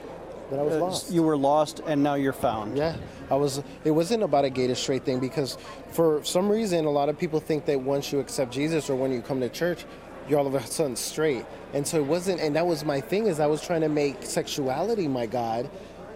that 0.51 0.61
I 0.61 0.63
was 0.63 0.75
uh, 0.75 0.81
lost. 0.81 1.11
You 1.11 1.23
were 1.23 1.37
lost, 1.37 1.81
and 1.87 2.03
now 2.03 2.15
you're 2.15 2.33
found. 2.33 2.77
Yeah, 2.77 2.97
I 3.31 3.35
was. 3.35 3.63
It 3.85 3.91
wasn't 3.91 4.23
about 4.23 4.45
a 4.45 4.51
gay 4.51 4.67
to 4.69 4.77
straight 4.77 5.05
thing 5.05 5.19
because, 5.19 5.59
for 5.91 6.23
some 6.25 6.49
reason, 6.49 6.85
a 6.85 6.91
lot 6.91 7.09
of 7.09 7.19
people 7.19 7.41
think 7.41 7.65
that 7.67 7.81
once 7.81 8.13
you 8.13 8.21
accept 8.21 8.53
Jesus 8.53 8.89
or 8.89 8.95
when 8.95 9.13
you 9.13 9.23
come 9.23 9.41
to 9.41 9.49
church, 9.49 9.85
you're 10.29 10.39
all 10.39 10.47
of 10.47 10.55
a 10.55 10.65
sudden 10.65 10.97
straight. 10.97 11.45
And 11.73 11.87
so 11.87 11.99
it 11.99 12.07
wasn't. 12.07 12.41
And 12.41 12.55
that 12.57 12.67
was 12.67 12.85
my 12.85 13.01
thing 13.01 13.27
is 13.27 13.41
I 13.41 13.47
was 13.47 13.61
trying 13.61 13.81
to 13.81 13.89
make 13.89 14.25
sexuality 14.25 15.09
my 15.09 15.27
God. 15.27 15.69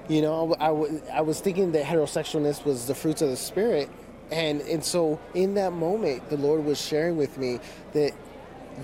You 0.08 0.22
know, 0.22 0.54
I, 0.54 0.70
I, 0.70 1.18
I 1.18 1.20
was 1.20 1.40
thinking 1.40 1.72
that 1.72 1.84
heterosexualness 1.84 2.64
was 2.64 2.86
the 2.86 2.94
fruits 2.94 3.22
of 3.22 3.30
the 3.30 3.36
spirit, 3.36 3.88
and 4.30 4.60
and 4.62 4.84
so 4.84 5.20
in 5.34 5.54
that 5.54 5.72
moment, 5.72 6.28
the 6.30 6.36
Lord 6.36 6.64
was 6.64 6.80
sharing 6.80 7.16
with 7.16 7.38
me 7.38 7.60
that 7.92 8.12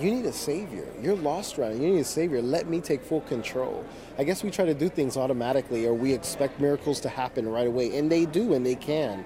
you 0.01 0.11
need 0.11 0.27
a 0.27 0.33
savior. 0.33 0.87
You're 1.01 1.17
lost 1.17 1.59
right 1.59 1.75
now. 1.75 1.83
You 1.83 1.95
need 1.95 2.01
a 2.01 2.05
savior. 2.05 2.43
Let 2.43 2.67
me 2.69 2.81
take 2.81 3.03
full 3.03 3.23
control. 3.23 3.85
I 4.19 4.25
guess 4.25 4.43
we 4.45 4.51
try 4.51 4.67
to 4.67 4.75
do 4.75 4.89
things 4.89 5.17
automatically 5.17 5.87
or 5.87 5.95
we 5.95 6.13
expect 6.13 6.61
miracles 6.61 7.01
to 7.01 7.09
happen 7.09 7.49
right 7.49 7.67
away. 7.67 7.97
And 7.99 8.11
they 8.11 8.27
do 8.27 8.55
and 8.55 8.65
they 8.65 8.75
can. 8.75 9.25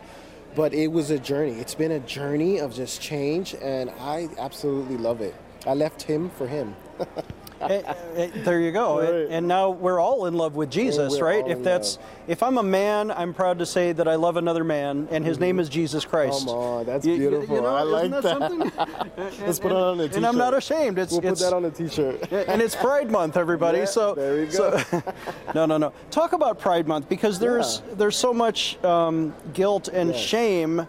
But 0.55 0.73
it 0.73 0.89
was 0.89 1.11
a 1.11 1.19
journey. 1.19 1.55
It's 1.55 1.75
been 1.75 1.93
a 1.93 2.01
journey 2.01 2.59
of 2.59 2.75
just 2.75 3.01
change 3.01 3.55
and 3.55 3.91
I 3.99 4.29
absolutely 4.39 4.97
love 4.97 5.21
it. 5.21 5.35
I 5.67 5.75
left 5.75 6.03
him 6.03 6.31
for 6.31 6.47
him. 6.47 6.77
Eh, 7.61 7.83
eh, 8.17 8.31
there 8.37 8.61
you 8.61 8.73
go. 8.73 9.01
Right. 9.01 9.27
And, 9.31 9.47
now 9.47 9.71
we're 9.71 10.01
all 10.01 10.27
in 10.27 10.35
love 10.35 10.55
with 10.57 10.71
Jesus, 10.71 11.19
we're 11.19 11.27
right? 11.27 11.49
If 11.49 11.63
that's 11.63 11.97
love. 11.97 12.07
if 12.29 12.43
I'm 12.43 12.57
a 12.59 12.63
man, 12.63 13.11
I'm 13.11 13.35
proud 13.35 13.59
to 13.59 13.67
say 13.67 13.93
that 13.93 14.09
I 14.09 14.15
love 14.15 14.37
another 14.37 14.65
man, 14.65 15.09
and 15.11 15.25
his 15.25 15.39
name 15.39 15.61
is 15.61 15.69
Jesus 15.69 16.05
Christ. 16.05 16.47
Come 16.47 16.55
on, 16.57 16.87
that's 16.87 17.05
You- 17.05 17.15
you- 17.15 17.23
you 17.23 17.31
beautiful. 17.31 17.63
know, 17.63 17.67
I 17.75 17.83
like 17.83 18.11
that 18.13 18.23
that. 18.23 19.33
Let's 19.47 19.59
put 19.59 19.73
it 19.73 19.77
on 19.77 20.01
a 20.01 20.05
T-shirt. 20.05 20.17
And 20.17 20.27
I'm 20.27 20.39
not 20.39 20.55
ashamed. 20.55 20.99
It's 20.99 21.13
We'll 21.13 21.21
put 21.23 21.39
that 21.39 21.53
on 21.53 21.65
a 21.65 21.71
t-shirt. 21.71 22.33
and 22.49 22.63
it's 22.63 22.75
Pride 22.77 23.11
Month, 23.11 23.37
everybody. 23.37 23.79
Yeah, 23.79 23.85
so 23.87 24.15
there 24.15 24.37
we 24.37 24.47
go. 24.47 24.79
so- 24.79 25.03
no, 25.55 25.67
no, 25.67 25.77
no. 25.77 25.93
Talk 26.11 26.33
about 26.33 26.59
Pride 26.59 26.87
Month 26.89 27.09
because 27.09 27.39
there's 27.39 27.83
there's 27.95 28.17
so 28.17 28.33
much 28.33 28.83
um, 28.85 29.35
guilt 29.53 29.89
and 29.89 30.11
Yes. 30.11 30.19
Mm. 30.21 30.27
shame 30.27 30.87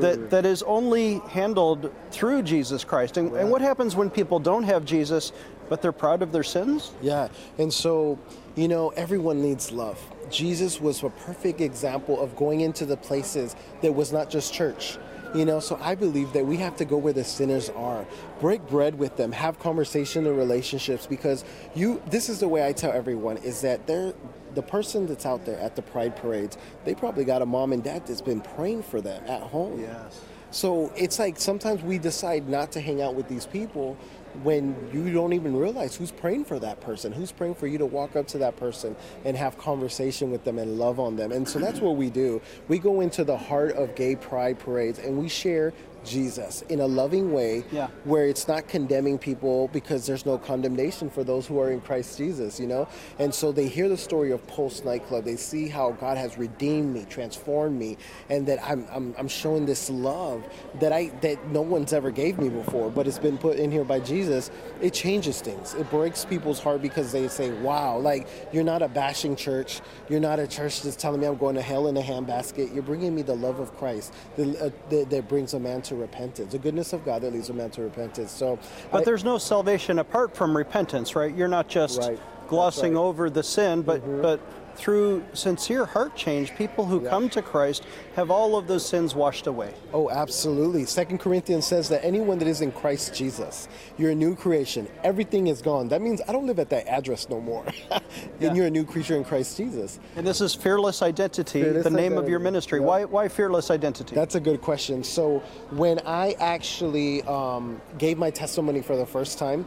that 0.00 0.30
that 0.30 0.46
is 0.46 0.62
only 0.62 1.18
handled 1.28 1.92
through 2.10 2.42
Jesus 2.42 2.84
Christ. 2.84 3.18
And, 3.18 3.30
and 3.36 3.50
what 3.50 3.60
happens 3.60 3.94
when 3.94 4.08
people 4.08 4.38
don't 4.38 4.62
have 4.62 4.84
Jesus, 4.86 5.32
but 5.68 5.82
they're 5.82 5.92
proud 5.92 6.22
of 6.22 6.32
their 6.32 6.42
sins? 6.42 6.92
Yeah, 7.00 7.28
and 7.58 7.72
so, 7.72 8.18
you 8.54 8.68
know, 8.68 8.90
everyone 8.90 9.42
needs 9.42 9.72
love. 9.72 10.00
Jesus 10.30 10.80
was 10.80 11.02
a 11.02 11.10
perfect 11.10 11.60
example 11.60 12.20
of 12.20 12.34
going 12.36 12.60
into 12.60 12.86
the 12.86 12.96
places 12.96 13.54
that 13.82 13.92
was 13.92 14.12
not 14.12 14.30
just 14.30 14.52
church. 14.52 14.98
You 15.34 15.44
know, 15.44 15.58
so 15.58 15.76
I 15.82 15.96
believe 15.96 16.32
that 16.34 16.46
we 16.46 16.58
have 16.58 16.76
to 16.76 16.84
go 16.84 16.96
where 16.96 17.12
the 17.12 17.24
sinners 17.24 17.68
are, 17.70 18.06
break 18.40 18.64
bread 18.68 18.96
with 18.96 19.16
them, 19.16 19.32
have 19.32 19.58
conversation 19.58 20.28
and 20.28 20.38
relationships 20.38 21.08
because 21.08 21.44
you 21.74 22.00
this 22.06 22.28
is 22.28 22.38
the 22.38 22.46
way 22.46 22.64
I 22.64 22.72
tell 22.72 22.92
everyone 22.92 23.38
is 23.38 23.60
that 23.62 23.84
they're 23.88 24.14
the 24.54 24.62
person 24.62 25.06
that's 25.06 25.26
out 25.26 25.44
there 25.44 25.58
at 25.58 25.74
the 25.74 25.82
pride 25.82 26.14
parades, 26.14 26.56
they 26.84 26.94
probably 26.94 27.24
got 27.24 27.42
a 27.42 27.46
mom 27.46 27.72
and 27.72 27.82
dad 27.82 28.06
that's 28.06 28.20
been 28.20 28.40
praying 28.40 28.84
for 28.84 29.00
them 29.00 29.22
at 29.26 29.42
home. 29.42 29.80
Yes. 29.80 30.20
So 30.50 30.92
it's 30.96 31.18
like 31.18 31.38
sometimes 31.38 31.82
we 31.82 31.98
decide 31.98 32.48
not 32.48 32.70
to 32.72 32.80
hang 32.80 33.02
out 33.02 33.16
with 33.16 33.28
these 33.28 33.46
people 33.46 33.96
when 34.42 34.76
you 34.92 35.12
don't 35.12 35.32
even 35.32 35.56
realize 35.56 35.94
who's 35.96 36.10
praying 36.10 36.44
for 36.44 36.58
that 36.58 36.80
person, 36.80 37.12
who's 37.12 37.32
praying 37.32 37.54
for 37.54 37.66
you 37.66 37.78
to 37.78 37.86
walk 37.86 38.16
up 38.16 38.26
to 38.28 38.38
that 38.38 38.56
person 38.56 38.96
and 39.24 39.36
have 39.36 39.56
conversation 39.58 40.30
with 40.30 40.44
them 40.44 40.58
and 40.58 40.78
love 40.78 40.98
on 40.98 41.16
them. 41.16 41.32
And 41.32 41.48
so 41.48 41.58
that's 41.58 41.80
what 41.80 41.96
we 41.96 42.10
do. 42.10 42.40
We 42.68 42.78
go 42.78 43.00
into 43.00 43.24
the 43.24 43.36
heart 43.36 43.76
of 43.76 43.94
gay 43.94 44.16
pride 44.16 44.58
parades 44.58 44.98
and 44.98 45.18
we 45.18 45.28
share 45.28 45.72
Jesus 46.04 46.62
in 46.68 46.80
a 46.80 46.86
loving 46.86 47.32
way 47.32 47.64
Yeah. 47.72 47.88
where 48.04 48.26
it's 48.26 48.46
not 48.48 48.68
condemning 48.68 49.18
people 49.18 49.68
because 49.72 50.06
there's 50.06 50.26
no 50.26 50.38
condemnation 50.38 51.10
for 51.10 51.24
those 51.24 51.46
who 51.46 51.58
are 51.60 51.70
in 51.70 51.80
Christ 51.80 52.18
Jesus, 52.18 52.60
you 52.60 52.66
know? 52.66 52.86
And 53.18 53.34
so 53.34 53.52
they 53.52 53.66
hear 53.68 53.88
the 53.88 53.96
story 53.96 54.30
of 54.32 54.46
Pulse 54.46 54.84
nightclub. 54.84 55.24
They 55.24 55.36
see 55.36 55.68
how 55.68 55.92
God 55.92 56.16
has 56.18 56.36
redeemed 56.38 56.94
me, 56.94 57.06
transformed 57.08 57.78
me, 57.78 57.96
and 58.28 58.46
that 58.46 58.62
I'm, 58.62 58.86
I'm, 58.92 59.14
I'm 59.18 59.28
showing 59.28 59.66
this 59.66 59.88
love 59.90 60.44
that 60.80 60.92
I 60.92 61.08
that 61.22 61.48
no 61.48 61.62
one's 61.62 61.92
ever 61.92 62.10
gave 62.10 62.38
me 62.38 62.48
before, 62.48 62.90
but 62.90 63.06
it's 63.06 63.18
been 63.18 63.38
put 63.38 63.56
in 63.58 63.70
here 63.70 63.84
by 63.84 64.00
Jesus. 64.00 64.50
It 64.80 64.92
changes 64.92 65.40
things. 65.40 65.74
It 65.74 65.88
breaks 65.90 66.24
people's 66.24 66.58
heart 66.60 66.82
because 66.82 67.12
they 67.12 67.28
say, 67.28 67.50
wow, 67.62 67.98
like 67.98 68.26
you're 68.52 68.64
not 68.64 68.82
a 68.82 68.88
bashing 68.88 69.36
church. 69.36 69.80
You're 70.08 70.20
not 70.20 70.38
a 70.38 70.46
church 70.46 70.82
that's 70.82 70.96
telling 70.96 71.20
me 71.20 71.26
I'm 71.26 71.36
going 71.36 71.54
to 71.54 71.62
hell 71.62 71.86
in 71.88 71.96
a 71.96 72.02
handbasket. 72.02 72.72
You're 72.74 72.82
bringing 72.82 73.14
me 73.14 73.22
the 73.22 73.34
love 73.36 73.58
of 73.60 73.76
Christ 73.76 74.12
that, 74.36 74.56
uh, 74.60 74.70
that, 74.90 75.10
that 75.10 75.28
brings 75.28 75.54
a 75.54 75.60
man 75.60 75.82
to 75.82 75.93
repentance, 75.94 76.52
the 76.52 76.58
goodness 76.58 76.92
of 76.92 77.04
God 77.04 77.22
that 77.22 77.32
leads 77.32 77.50
a 77.50 77.52
man 77.52 77.70
to 77.70 77.82
repentance. 77.82 78.30
So, 78.30 78.58
But 78.90 79.02
I- 79.02 79.04
there's 79.04 79.24
no 79.24 79.38
salvation 79.38 79.98
apart 79.98 80.36
from 80.36 80.56
repentance, 80.56 81.14
right? 81.16 81.34
You're 81.34 81.48
not 81.48 81.68
just 81.68 82.00
Right. 82.00 82.18
Glossing 82.48 82.94
right. 82.94 83.00
Over 83.00 83.30
the 83.30 83.42
sin, 83.42 83.82
but 83.82 84.02
mm-hmm. 84.02 84.20
but 84.20 84.38
through 84.76 85.24
sincere 85.32 85.84
heart 85.86 86.14
change, 86.16 86.54
people 86.56 86.84
who 86.84 87.00
come 87.00 87.28
to 87.30 87.42
Christ 87.42 87.84
have 88.16 88.30
all 88.30 88.56
of 88.56 88.66
those 88.66 88.86
sins 88.86 89.14
washed 89.14 89.46
away. 89.46 89.74
Oh, 89.92 90.10
absolutely. 90.10 90.84
Second 90.84 91.18
Corinthians 91.18 91.66
says 91.66 91.88
that 91.88 92.04
anyone 92.04 92.38
that 92.38 92.48
is 92.48 92.60
in 92.60 92.72
Christ 92.72 93.14
Jesus, 93.14 93.68
you're 93.98 94.10
a 94.10 94.14
new 94.14 94.34
creation. 94.36 94.88
Everything 95.02 95.46
is 95.46 95.62
gone. 95.62 95.88
That 95.88 96.02
means 96.02 96.20
I 96.28 96.32
don't 96.32 96.46
live 96.46 96.58
at 96.58 96.70
that 96.70 96.86
address 96.86 97.28
no 97.28 97.40
more. 97.40 97.64
Yeah. 98.40 98.48
and 98.48 98.56
you're 98.56 98.66
a 98.66 98.70
new 98.70 98.84
creature 98.84 99.16
in 99.16 99.24
Christ 99.24 99.56
Jesus. 99.56 99.98
And 100.16 100.26
this 100.26 100.40
is 100.40 100.54
fearless 100.54 101.02
identity, 101.02 101.62
Fearless 101.62 101.84
the 101.84 101.90
name 101.90 102.16
of 102.16 102.28
your 102.28 102.38
ministry. 102.38 102.78
yeah. 102.80 102.86
Why 102.86 103.04
why 103.04 103.28
fearless 103.28 103.70
identity? 103.70 104.14
That's 104.14 104.34
a 104.36 104.40
good 104.40 104.60
question. 104.60 105.02
So 105.02 105.38
when 105.70 106.00
I 106.06 106.36
actually 106.40 107.22
um, 107.22 107.80
gave 107.98 108.18
my 108.18 108.30
testimony 108.30 108.82
for 108.82 108.96
the 108.96 109.06
first 109.06 109.38
time, 109.38 109.66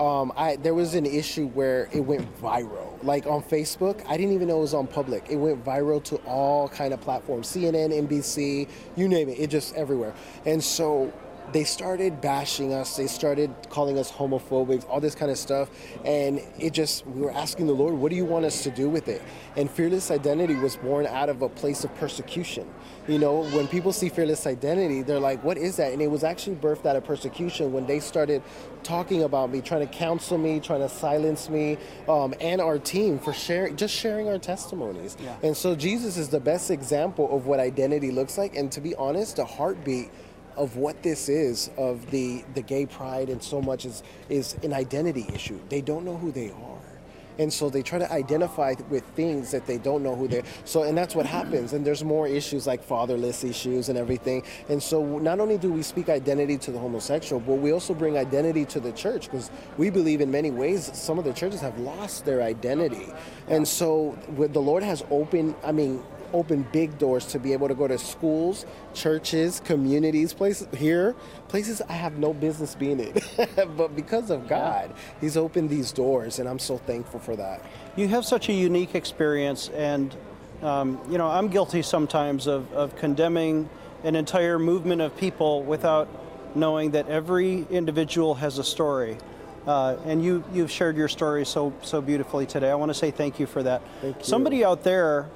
um, 0.00 0.32
I, 0.34 0.56
there 0.56 0.72
was 0.72 0.94
an 0.94 1.04
issue 1.04 1.48
where 1.48 1.88
it 1.92 2.00
went 2.00 2.26
viral. 2.40 3.02
Like 3.04 3.26
on 3.26 3.42
Facebook, 3.42 4.02
I 4.08 4.16
didn't 4.16 4.32
even 4.32 4.48
know 4.48 4.58
it 4.58 4.62
was 4.62 4.74
on 4.74 4.86
public. 4.86 5.26
It 5.28 5.36
went 5.36 5.62
viral 5.62 6.02
to 6.04 6.16
all 6.24 6.68
kind 6.70 6.94
of 6.94 7.00
platforms, 7.02 7.48
CNN, 7.48 7.92
NBC, 8.08 8.66
you 8.96 9.08
name 9.08 9.28
it. 9.28 9.38
It 9.38 9.50
just 9.50 9.74
everywhere. 9.74 10.14
And 10.46 10.64
so 10.64 11.12
they 11.52 11.64
started 11.64 12.20
bashing 12.20 12.72
us. 12.72 12.96
They 12.96 13.06
started 13.06 13.54
calling 13.70 13.98
us 13.98 14.10
homophobic, 14.10 14.88
all 14.88 15.00
this 15.00 15.14
kind 15.14 15.30
of 15.30 15.38
stuff. 15.38 15.70
And 16.04 16.40
it 16.58 16.72
just, 16.72 17.06
we 17.06 17.22
were 17.22 17.32
asking 17.32 17.66
the 17.66 17.72
Lord, 17.72 17.94
what 17.94 18.10
do 18.10 18.16
you 18.16 18.24
want 18.24 18.44
us 18.44 18.62
to 18.64 18.70
do 18.70 18.88
with 18.88 19.08
it? 19.08 19.22
And 19.56 19.70
Fearless 19.70 20.10
Identity 20.10 20.54
was 20.54 20.76
born 20.76 21.06
out 21.06 21.28
of 21.28 21.42
a 21.42 21.48
place 21.48 21.84
of 21.84 21.94
persecution. 21.96 22.68
You 23.08 23.18
know, 23.18 23.44
when 23.50 23.66
people 23.66 23.92
see 23.92 24.08
Fearless 24.08 24.46
Identity, 24.46 25.02
they're 25.02 25.18
like, 25.18 25.42
what 25.42 25.56
is 25.56 25.76
that? 25.76 25.92
And 25.92 26.00
it 26.00 26.10
was 26.10 26.22
actually 26.22 26.56
birthed 26.56 26.86
out 26.86 26.96
of 26.96 27.04
persecution 27.04 27.72
when 27.72 27.86
they 27.86 27.98
started 27.98 28.42
talking 28.82 29.24
about 29.24 29.50
me, 29.50 29.60
trying 29.60 29.86
to 29.86 29.92
counsel 29.92 30.38
me, 30.38 30.60
trying 30.60 30.80
to 30.80 30.88
silence 30.88 31.48
me, 31.48 31.76
um, 32.08 32.34
and 32.40 32.60
our 32.60 32.78
team 32.78 33.18
for 33.18 33.32
sharing, 33.32 33.76
just 33.76 33.94
sharing 33.94 34.28
our 34.28 34.38
testimonies. 34.38 35.16
Yeah. 35.22 35.36
And 35.42 35.56
so 35.56 35.74
Jesus 35.74 36.16
is 36.16 36.28
the 36.28 36.40
best 36.40 36.70
example 36.70 37.34
of 37.34 37.46
what 37.46 37.58
identity 37.58 38.10
looks 38.10 38.38
like. 38.38 38.54
And 38.56 38.70
to 38.72 38.80
be 38.80 38.94
honest, 38.94 39.36
the 39.36 39.44
heartbeat 39.44 40.10
of 40.56 40.76
what 40.76 41.02
this 41.02 41.28
is 41.28 41.70
of 41.76 42.10
the 42.10 42.44
the 42.54 42.62
gay 42.62 42.86
pride 42.86 43.28
and 43.28 43.42
so 43.42 43.60
much 43.60 43.84
is 43.84 44.02
is 44.28 44.54
an 44.62 44.72
identity 44.72 45.26
issue. 45.32 45.58
They 45.68 45.80
don't 45.80 46.04
know 46.04 46.16
who 46.16 46.32
they 46.32 46.50
are. 46.50 46.90
And 47.40 47.50
so 47.50 47.70
they 47.70 47.80
try 47.80 47.98
to 47.98 48.12
identify 48.12 48.74
with 48.90 49.02
things 49.16 49.50
that 49.52 49.66
they 49.66 49.78
don't 49.78 50.02
know 50.02 50.14
who 50.14 50.28
they're. 50.28 50.42
So, 50.66 50.82
and 50.82 50.96
that's 50.96 51.14
what 51.14 51.24
happens. 51.24 51.72
And 51.72 51.86
there's 51.86 52.04
more 52.04 52.28
issues 52.28 52.66
like 52.66 52.84
fatherless 52.84 53.44
issues 53.44 53.88
and 53.88 53.96
everything. 53.96 54.42
And 54.68 54.82
so, 54.82 55.18
not 55.18 55.40
only 55.40 55.56
do 55.56 55.72
we 55.72 55.80
speak 55.80 56.10
identity 56.10 56.58
to 56.58 56.70
the 56.70 56.78
homosexual, 56.78 57.40
but 57.40 57.54
we 57.54 57.72
also 57.72 57.94
bring 57.94 58.18
identity 58.18 58.66
to 58.66 58.80
the 58.80 58.92
church 58.92 59.24
because 59.24 59.50
we 59.78 59.88
believe 59.88 60.20
in 60.20 60.30
many 60.30 60.50
ways 60.50 60.90
some 60.92 61.18
of 61.18 61.24
the 61.24 61.32
churches 61.32 61.62
have 61.62 61.78
lost 61.78 62.26
their 62.26 62.42
identity. 62.42 63.10
And 63.48 63.66
so, 63.66 64.18
with 64.36 64.52
the 64.52 64.60
Lord 64.60 64.82
has 64.82 65.02
opened, 65.10 65.54
I 65.64 65.72
mean, 65.72 66.02
open 66.32 66.66
big 66.72 66.98
doors 66.98 67.26
to 67.26 67.38
be 67.38 67.52
able 67.52 67.68
to 67.68 67.74
go 67.74 67.88
to 67.88 67.98
schools, 67.98 68.66
churches, 68.94 69.60
communities, 69.64 70.32
places 70.32 70.68
here, 70.76 71.14
places 71.48 71.82
I 71.88 71.94
have 71.94 72.18
no 72.18 72.32
business 72.32 72.74
being 72.74 73.00
in. 73.00 73.14
but 73.76 73.94
because 73.96 74.30
of 74.30 74.48
God, 74.48 74.92
He's 75.20 75.36
opened 75.36 75.70
these 75.70 75.92
doors, 75.92 76.38
and 76.38 76.48
I'm 76.48 76.58
so 76.58 76.78
thankful 76.78 77.20
for 77.20 77.36
that. 77.36 77.64
You 77.96 78.08
have 78.08 78.24
such 78.24 78.48
a 78.48 78.52
unique 78.52 78.94
experience, 78.94 79.68
and 79.70 80.14
um, 80.62 81.00
you 81.10 81.18
know 81.18 81.28
I'm 81.28 81.48
guilty 81.48 81.82
sometimes 81.82 82.46
of, 82.46 82.72
of 82.72 82.96
condemning 82.96 83.68
an 84.04 84.16
entire 84.16 84.58
movement 84.58 85.02
of 85.02 85.16
people 85.16 85.62
without 85.62 86.08
knowing 86.54 86.92
that 86.92 87.08
every 87.08 87.66
individual 87.70 88.34
has 88.34 88.58
a 88.58 88.64
story. 88.64 89.16
Uh, 89.66 89.96
and 90.06 90.24
you 90.24 90.42
you've 90.52 90.70
shared 90.70 90.96
your 90.96 91.08
story 91.08 91.44
so 91.44 91.72
so 91.82 92.00
beautifully 92.00 92.46
today. 92.46 92.70
I 92.70 92.74
want 92.74 92.90
to 92.90 92.94
say 92.94 93.10
thank 93.10 93.38
you 93.38 93.46
for 93.46 93.62
that. 93.62 93.82
Thank 94.00 94.18
you. 94.18 94.24
Somebody 94.24 94.64
out 94.64 94.84
there, 94.84 95.28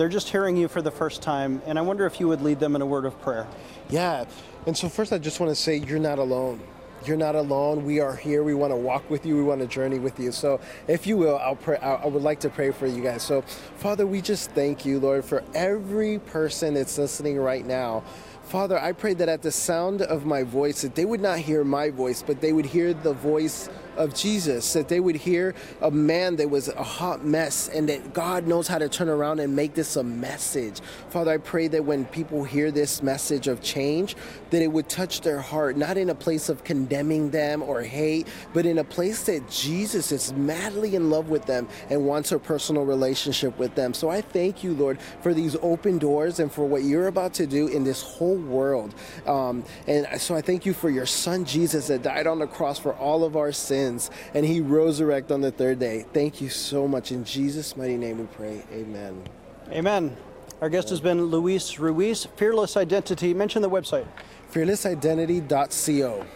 they're 0.00 0.08
just 0.08 0.30
hearing 0.30 0.56
you 0.56 0.66
for 0.66 0.80
the 0.80 0.90
first 0.90 1.20
time, 1.20 1.60
and 1.66 1.78
I 1.78 1.82
wonder 1.82 2.06
if 2.06 2.20
you 2.20 2.28
would 2.28 2.40
lead 2.40 2.58
them 2.58 2.74
in 2.74 2.80
a 2.80 2.86
word 2.86 3.04
of 3.04 3.20
prayer. 3.20 3.46
Yeah. 3.90 4.24
And 4.66 4.74
so, 4.74 4.88
first, 4.88 5.12
I 5.12 5.18
just 5.18 5.40
want 5.40 5.50
to 5.50 5.54
say 5.54 5.76
you're 5.76 5.98
not 5.98 6.18
alone. 6.18 6.58
You're 7.04 7.18
not 7.18 7.34
alone. 7.34 7.84
We 7.84 8.00
are 8.00 8.16
here. 8.16 8.42
We 8.42 8.54
want 8.54 8.72
to 8.72 8.76
walk 8.76 9.10
with 9.10 9.26
you. 9.26 9.36
We 9.36 9.42
want 9.42 9.60
to 9.60 9.66
journey 9.66 9.98
with 9.98 10.18
you. 10.18 10.32
So, 10.32 10.58
if 10.88 11.06
you 11.06 11.18
will, 11.18 11.36
I'll 11.36 11.54
pray. 11.54 11.76
I 11.76 12.06
would 12.06 12.22
like 12.22 12.40
to 12.40 12.48
pray 12.48 12.70
for 12.70 12.86
you 12.86 13.02
guys. 13.02 13.22
So, 13.22 13.42
Father, 13.76 14.06
we 14.06 14.22
just 14.22 14.52
thank 14.52 14.86
you, 14.86 15.00
Lord, 15.00 15.22
for 15.22 15.44
every 15.54 16.18
person 16.18 16.72
that's 16.72 16.96
listening 16.96 17.36
right 17.36 17.66
now. 17.66 18.02
Father, 18.44 18.78
I 18.78 18.92
pray 18.92 19.12
that 19.14 19.28
at 19.28 19.42
the 19.42 19.52
sound 19.52 20.00
of 20.00 20.24
my 20.24 20.44
voice, 20.44 20.80
that 20.80 20.94
they 20.94 21.04
would 21.04 21.20
not 21.20 21.40
hear 21.40 21.62
my 21.62 21.90
voice, 21.90 22.24
but 22.26 22.40
they 22.40 22.54
would 22.54 22.66
hear 22.66 22.94
the 22.94 23.12
voice 23.12 23.68
of 24.00 24.14
Jesus, 24.14 24.72
that 24.72 24.88
they 24.88 24.98
would 24.98 25.16
hear 25.16 25.54
a 25.82 25.90
man 25.90 26.36
that 26.36 26.48
was 26.48 26.68
a 26.68 26.82
hot 26.82 27.24
mess 27.24 27.68
and 27.68 27.88
that 27.90 28.14
God 28.14 28.46
knows 28.46 28.66
how 28.66 28.78
to 28.78 28.88
turn 28.88 29.10
around 29.10 29.40
and 29.40 29.54
make 29.54 29.74
this 29.74 29.96
a 29.96 30.02
message. 30.02 30.80
Father, 31.10 31.32
I 31.32 31.36
pray 31.36 31.68
that 31.68 31.84
when 31.84 32.06
people 32.06 32.42
hear 32.42 32.70
this 32.70 33.02
message 33.02 33.46
of 33.46 33.60
change, 33.62 34.16
that 34.50 34.62
it 34.62 34.68
would 34.68 34.88
touch 34.88 35.20
their 35.20 35.40
heart, 35.40 35.76
not 35.76 35.98
in 35.98 36.08
a 36.08 36.14
place 36.14 36.48
of 36.48 36.64
condemning 36.64 37.30
them 37.30 37.62
or 37.62 37.82
hate, 37.82 38.26
but 38.54 38.64
in 38.64 38.78
a 38.78 38.84
place 38.84 39.24
that 39.24 39.48
Jesus 39.50 40.12
is 40.12 40.32
madly 40.32 40.94
in 40.94 41.10
love 41.10 41.28
with 41.28 41.44
them 41.44 41.68
and 41.90 42.06
wants 42.06 42.32
a 42.32 42.38
personal 42.38 42.84
relationship 42.84 43.56
with 43.58 43.74
them. 43.74 43.92
So 43.92 44.08
I 44.08 44.22
thank 44.22 44.64
you, 44.64 44.72
Lord, 44.72 44.98
for 45.20 45.34
these 45.34 45.56
open 45.60 45.98
doors 45.98 46.40
and 46.40 46.50
for 46.50 46.64
what 46.64 46.84
you're 46.84 47.08
about 47.08 47.34
to 47.34 47.46
do 47.46 47.66
in 47.68 47.84
this 47.84 48.00
whole 48.00 48.38
world. 48.38 48.94
Um, 49.26 49.62
and 49.86 50.06
so 50.18 50.34
I 50.34 50.40
thank 50.40 50.64
you 50.64 50.72
for 50.72 50.88
your 50.88 51.06
son 51.06 51.44
Jesus 51.44 51.88
that 51.88 52.02
died 52.02 52.26
on 52.26 52.38
the 52.38 52.46
cross 52.46 52.78
for 52.78 52.94
all 52.94 53.24
of 53.24 53.36
our 53.36 53.52
sins 53.52 53.89
and 54.34 54.46
he 54.46 54.60
resurrected 54.60 55.32
on 55.32 55.40
the 55.40 55.50
third 55.50 55.78
day. 55.78 56.04
Thank 56.12 56.40
you 56.40 56.48
so 56.48 56.86
much. 56.86 57.12
In 57.12 57.24
Jesus' 57.24 57.76
mighty 57.76 57.96
name 57.96 58.18
we 58.18 58.26
pray. 58.26 58.62
Amen. 58.72 59.22
Amen. 59.70 60.16
Our 60.60 60.68
guest 60.68 60.90
has 60.90 61.00
been 61.00 61.24
Luis 61.26 61.78
Ruiz, 61.78 62.26
Fearless 62.36 62.76
Identity. 62.76 63.32
Mention 63.34 63.62
the 63.62 63.70
website. 63.70 64.06
Fearlessidentity.co. 64.52 66.26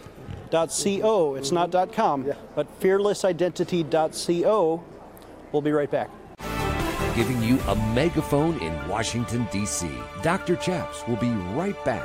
.co. 0.51 1.35
It's 1.35 1.53
not 1.53 1.93
.com, 1.93 2.27
Yeah. 2.27 2.35
but 2.55 2.81
fearlessidentity.co. 2.81 4.83
We'll 5.53 5.63
be 5.63 5.73
right 5.73 5.91
back. 5.91 6.11
Giving 7.17 7.43
you 7.43 7.59
a 7.69 7.77
megaphone 7.95 8.59
in 8.59 8.89
Washington, 8.89 9.47
D.C. 9.53 9.89
Dr. 10.23 10.57
Chaps 10.57 11.07
will 11.07 11.17
be 11.17 11.31
right 11.55 11.83
back. 11.85 12.03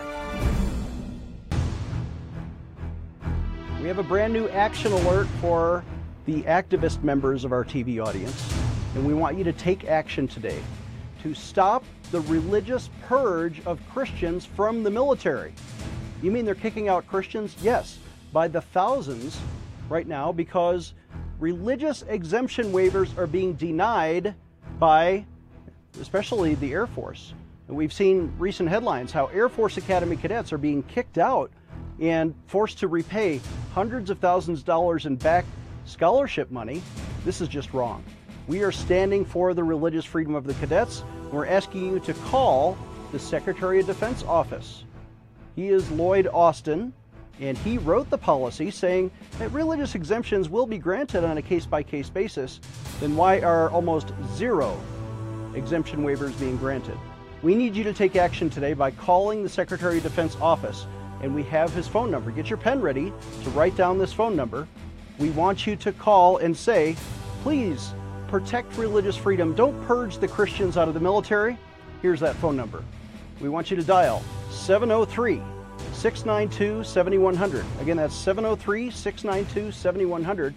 We 3.89 3.95
have 3.95 4.05
a 4.05 4.07
brand 4.07 4.33
new 4.33 4.47
action 4.49 4.91
alert 4.91 5.25
for 5.41 5.83
the 6.27 6.43
activist 6.43 7.01
members 7.01 7.43
of 7.43 7.51
our 7.51 7.65
TV 7.65 7.99
audience, 7.99 8.53
and 8.93 9.03
we 9.03 9.15
want 9.15 9.35
you 9.35 9.43
to 9.43 9.51
take 9.51 9.85
action 9.85 10.27
today 10.27 10.61
to 11.23 11.33
stop 11.33 11.83
the 12.11 12.21
religious 12.21 12.91
purge 13.07 13.65
of 13.65 13.81
Christians 13.89 14.45
from 14.45 14.83
the 14.83 14.91
military. 14.91 15.55
You 16.21 16.29
mean 16.29 16.45
they're 16.45 16.53
kicking 16.53 16.87
out 16.87 17.07
Christians? 17.07 17.55
Yes, 17.63 17.97
by 18.31 18.47
the 18.47 18.61
thousands 18.61 19.39
right 19.89 20.05
now 20.05 20.31
because 20.31 20.93
religious 21.39 22.03
exemption 22.09 22.71
waivers 22.71 23.17
are 23.17 23.25
being 23.25 23.53
denied 23.53 24.35
by 24.77 25.25
especially 25.99 26.53
the 26.53 26.73
Air 26.73 26.85
Force. 26.85 27.33
And 27.67 27.75
we've 27.75 27.91
seen 27.91 28.31
recent 28.37 28.69
headlines 28.69 29.11
how 29.11 29.25
Air 29.33 29.49
Force 29.49 29.77
Academy 29.77 30.15
cadets 30.15 30.53
are 30.53 30.59
being 30.59 30.83
kicked 30.83 31.17
out 31.17 31.49
and 32.01 32.33
forced 32.47 32.79
to 32.79 32.87
repay 32.87 33.41
hundreds 33.73 34.09
of 34.09 34.19
thousands 34.19 34.59
of 34.59 34.65
dollars 34.65 35.05
in 35.05 35.15
back 35.15 35.45
scholarship 35.85 36.51
money. 36.51 36.81
This 37.25 37.41
is 37.41 37.47
just 37.47 37.73
wrong. 37.73 38.03
We 38.47 38.63
are 38.63 38.71
standing 38.71 39.25
for 39.25 39.53
the 39.53 39.63
religious 39.63 40.05
freedom 40.05 40.35
of 40.35 40.45
the 40.45 40.53
cadets. 40.55 41.03
We're 41.31 41.45
asking 41.45 41.85
you 41.85 41.99
to 41.99 42.13
call 42.13 42.77
the 43.11 43.19
Secretary 43.19 43.79
of 43.79 43.85
Defense 43.85 44.23
office. 44.23 44.83
He 45.55 45.69
is 45.69 45.89
Lloyd 45.91 46.27
Austin, 46.27 46.93
and 47.39 47.57
he 47.59 47.77
wrote 47.77 48.09
the 48.09 48.17
policy 48.17 48.71
saying 48.71 49.11
that 49.37 49.51
religious 49.51 49.95
exemptions 49.95 50.49
will 50.49 50.65
be 50.65 50.77
granted 50.77 51.23
on 51.23 51.37
a 51.37 51.41
case 51.41 51.65
by 51.65 51.83
case 51.83 52.09
basis. 52.09 52.59
Then 52.99 53.15
why 53.15 53.41
are 53.41 53.69
almost 53.69 54.13
zero 54.35 54.79
exemption 55.53 56.03
waivers 56.03 56.37
being 56.39 56.57
granted? 56.57 56.97
We 57.41 57.55
need 57.55 57.75
you 57.75 57.83
to 57.85 57.93
take 57.93 58.15
action 58.15 58.49
today 58.49 58.73
by 58.73 58.91
calling 58.91 59.43
the 59.43 59.49
Secretary 59.49 59.97
of 59.97 60.03
Defense 60.03 60.35
office, 60.41 60.85
and 61.21 61.33
we 61.33 61.43
have 61.43 61.73
his 61.73 61.87
phone 61.87 62.11
number. 62.11 62.31
Get 62.31 62.49
your 62.49 62.57
pen 62.57 62.81
ready 62.81 63.11
to 63.43 63.49
write 63.51 63.75
down 63.75 63.97
this 63.97 64.13
phone 64.13 64.35
number. 64.35 64.67
We 65.17 65.29
want 65.31 65.67
you 65.67 65.75
to 65.77 65.91
call 65.91 66.37
and 66.37 66.55
say, 66.55 66.95
please 67.41 67.93
protect 68.27 68.77
religious 68.77 69.17
freedom. 69.17 69.53
Don't 69.53 69.79
purge 69.85 70.17
the 70.17 70.27
Christians 70.27 70.77
out 70.77 70.87
of 70.87 70.93
the 70.93 70.99
military. 70.99 71.57
Here's 72.01 72.19
that 72.21 72.35
phone 72.35 72.55
number. 72.55 72.83
We 73.41 73.49
want 73.49 73.69
you 73.71 73.77
to 73.77 73.83
dial 73.83 74.23
703 74.49 75.41
692 75.93 76.83
7100. 76.83 77.65
Again, 77.81 77.97
that's 77.97 78.15
703 78.15 78.89
692 78.91 79.71
7100. 79.71 80.53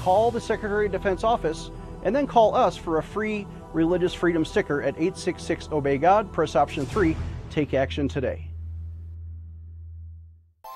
Call 0.00 0.30
the 0.30 0.40
Secretary 0.40 0.86
of 0.86 0.92
Defense 0.92 1.24
office 1.24 1.70
and 2.04 2.14
then 2.14 2.26
call 2.26 2.54
us 2.54 2.76
for 2.76 2.98
a 2.98 3.02
free 3.02 3.46
religious 3.72 4.14
freedom 4.14 4.44
sticker 4.44 4.80
at 4.82 4.94
866 4.94 5.68
Obey 5.72 5.98
God. 5.98 6.32
Press 6.32 6.54
option 6.54 6.86
3. 6.86 7.16
Take 7.50 7.74
action 7.74 8.08
today. 8.08 8.45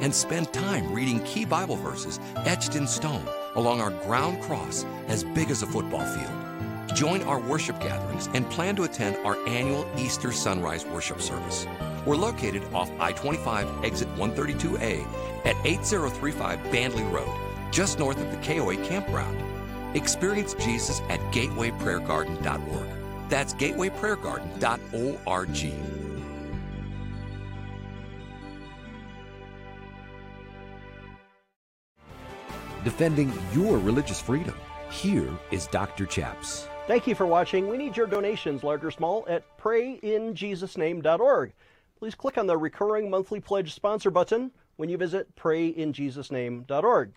and 0.00 0.14
spend 0.14 0.52
time 0.52 0.92
reading 0.92 1.20
key 1.24 1.44
Bible 1.44 1.76
verses 1.76 2.20
etched 2.36 2.76
in 2.76 2.86
stone 2.86 3.26
along 3.54 3.80
our 3.80 3.90
ground 3.90 4.42
cross 4.42 4.84
as 5.08 5.24
big 5.24 5.50
as 5.50 5.62
a 5.62 5.66
football 5.66 6.04
field. 6.04 6.96
Join 6.96 7.22
our 7.22 7.40
worship 7.40 7.80
gatherings 7.80 8.28
and 8.34 8.48
plan 8.50 8.76
to 8.76 8.84
attend 8.84 9.16
our 9.24 9.36
annual 9.46 9.86
Easter 9.96 10.32
Sunrise 10.32 10.84
Worship 10.86 11.20
Service. 11.20 11.66
We're 12.04 12.16
located 12.16 12.64
off 12.72 12.90
I 12.98 13.12
25 13.12 13.84
exit 13.84 14.08
132A 14.16 15.06
at 15.44 15.54
8035 15.64 16.58
Bandley 16.70 17.08
Road, 17.12 17.32
just 17.70 17.98
north 17.98 18.18
of 18.20 18.30
the 18.30 18.38
KOA 18.38 18.76
campground. 18.86 19.36
Experience 19.94 20.54
Jesus 20.54 21.02
at 21.08 21.20
gatewayprayergarden.org. 21.32 22.88
That's 23.28 23.54
gatewayprayergarden.org. 23.54 25.99
Defending 32.84 33.32
your 33.52 33.78
religious 33.78 34.20
freedom. 34.20 34.54
Here 34.90 35.28
is 35.50 35.66
Dr. 35.66 36.06
Chaps. 36.06 36.66
Thank 36.86 37.06
you 37.06 37.14
for 37.14 37.26
watching. 37.26 37.68
We 37.68 37.76
need 37.76 37.94
your 37.96 38.06
donations, 38.06 38.64
large 38.64 38.82
or 38.84 38.90
small, 38.90 39.26
at 39.28 39.44
prayinjesusname.org. 39.58 41.52
Please 41.98 42.14
click 42.14 42.38
on 42.38 42.46
the 42.46 42.56
recurring 42.56 43.10
monthly 43.10 43.38
pledge 43.38 43.74
sponsor 43.74 44.10
button 44.10 44.50
when 44.76 44.88
you 44.88 44.96
visit 44.96 45.36
prayinjesusname.org. 45.36 47.12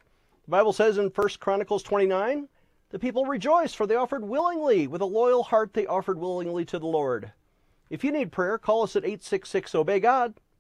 The 0.45 0.51
Bible 0.51 0.73
says 0.73 0.97
in 0.97 1.07
1 1.07 1.29
Chronicles 1.39 1.83
29, 1.83 2.49
the 2.89 2.99
people 2.99 3.25
rejoiced 3.25 3.77
for 3.77 3.87
they 3.87 3.95
offered 3.95 4.25
willingly. 4.25 4.87
With 4.87 5.01
a 5.01 5.05
loyal 5.05 5.43
heart, 5.43 5.73
they 5.73 5.87
offered 5.87 6.19
willingly 6.19 6.65
to 6.65 6.77
the 6.77 6.85
Lord. 6.85 7.31
If 7.89 8.03
you 8.03 8.11
need 8.11 8.33
prayer, 8.33 8.57
call 8.57 8.83
us 8.83 8.97
at 8.97 9.05
866 9.05 9.73
Obey 9.73 10.01
God. 10.01 10.33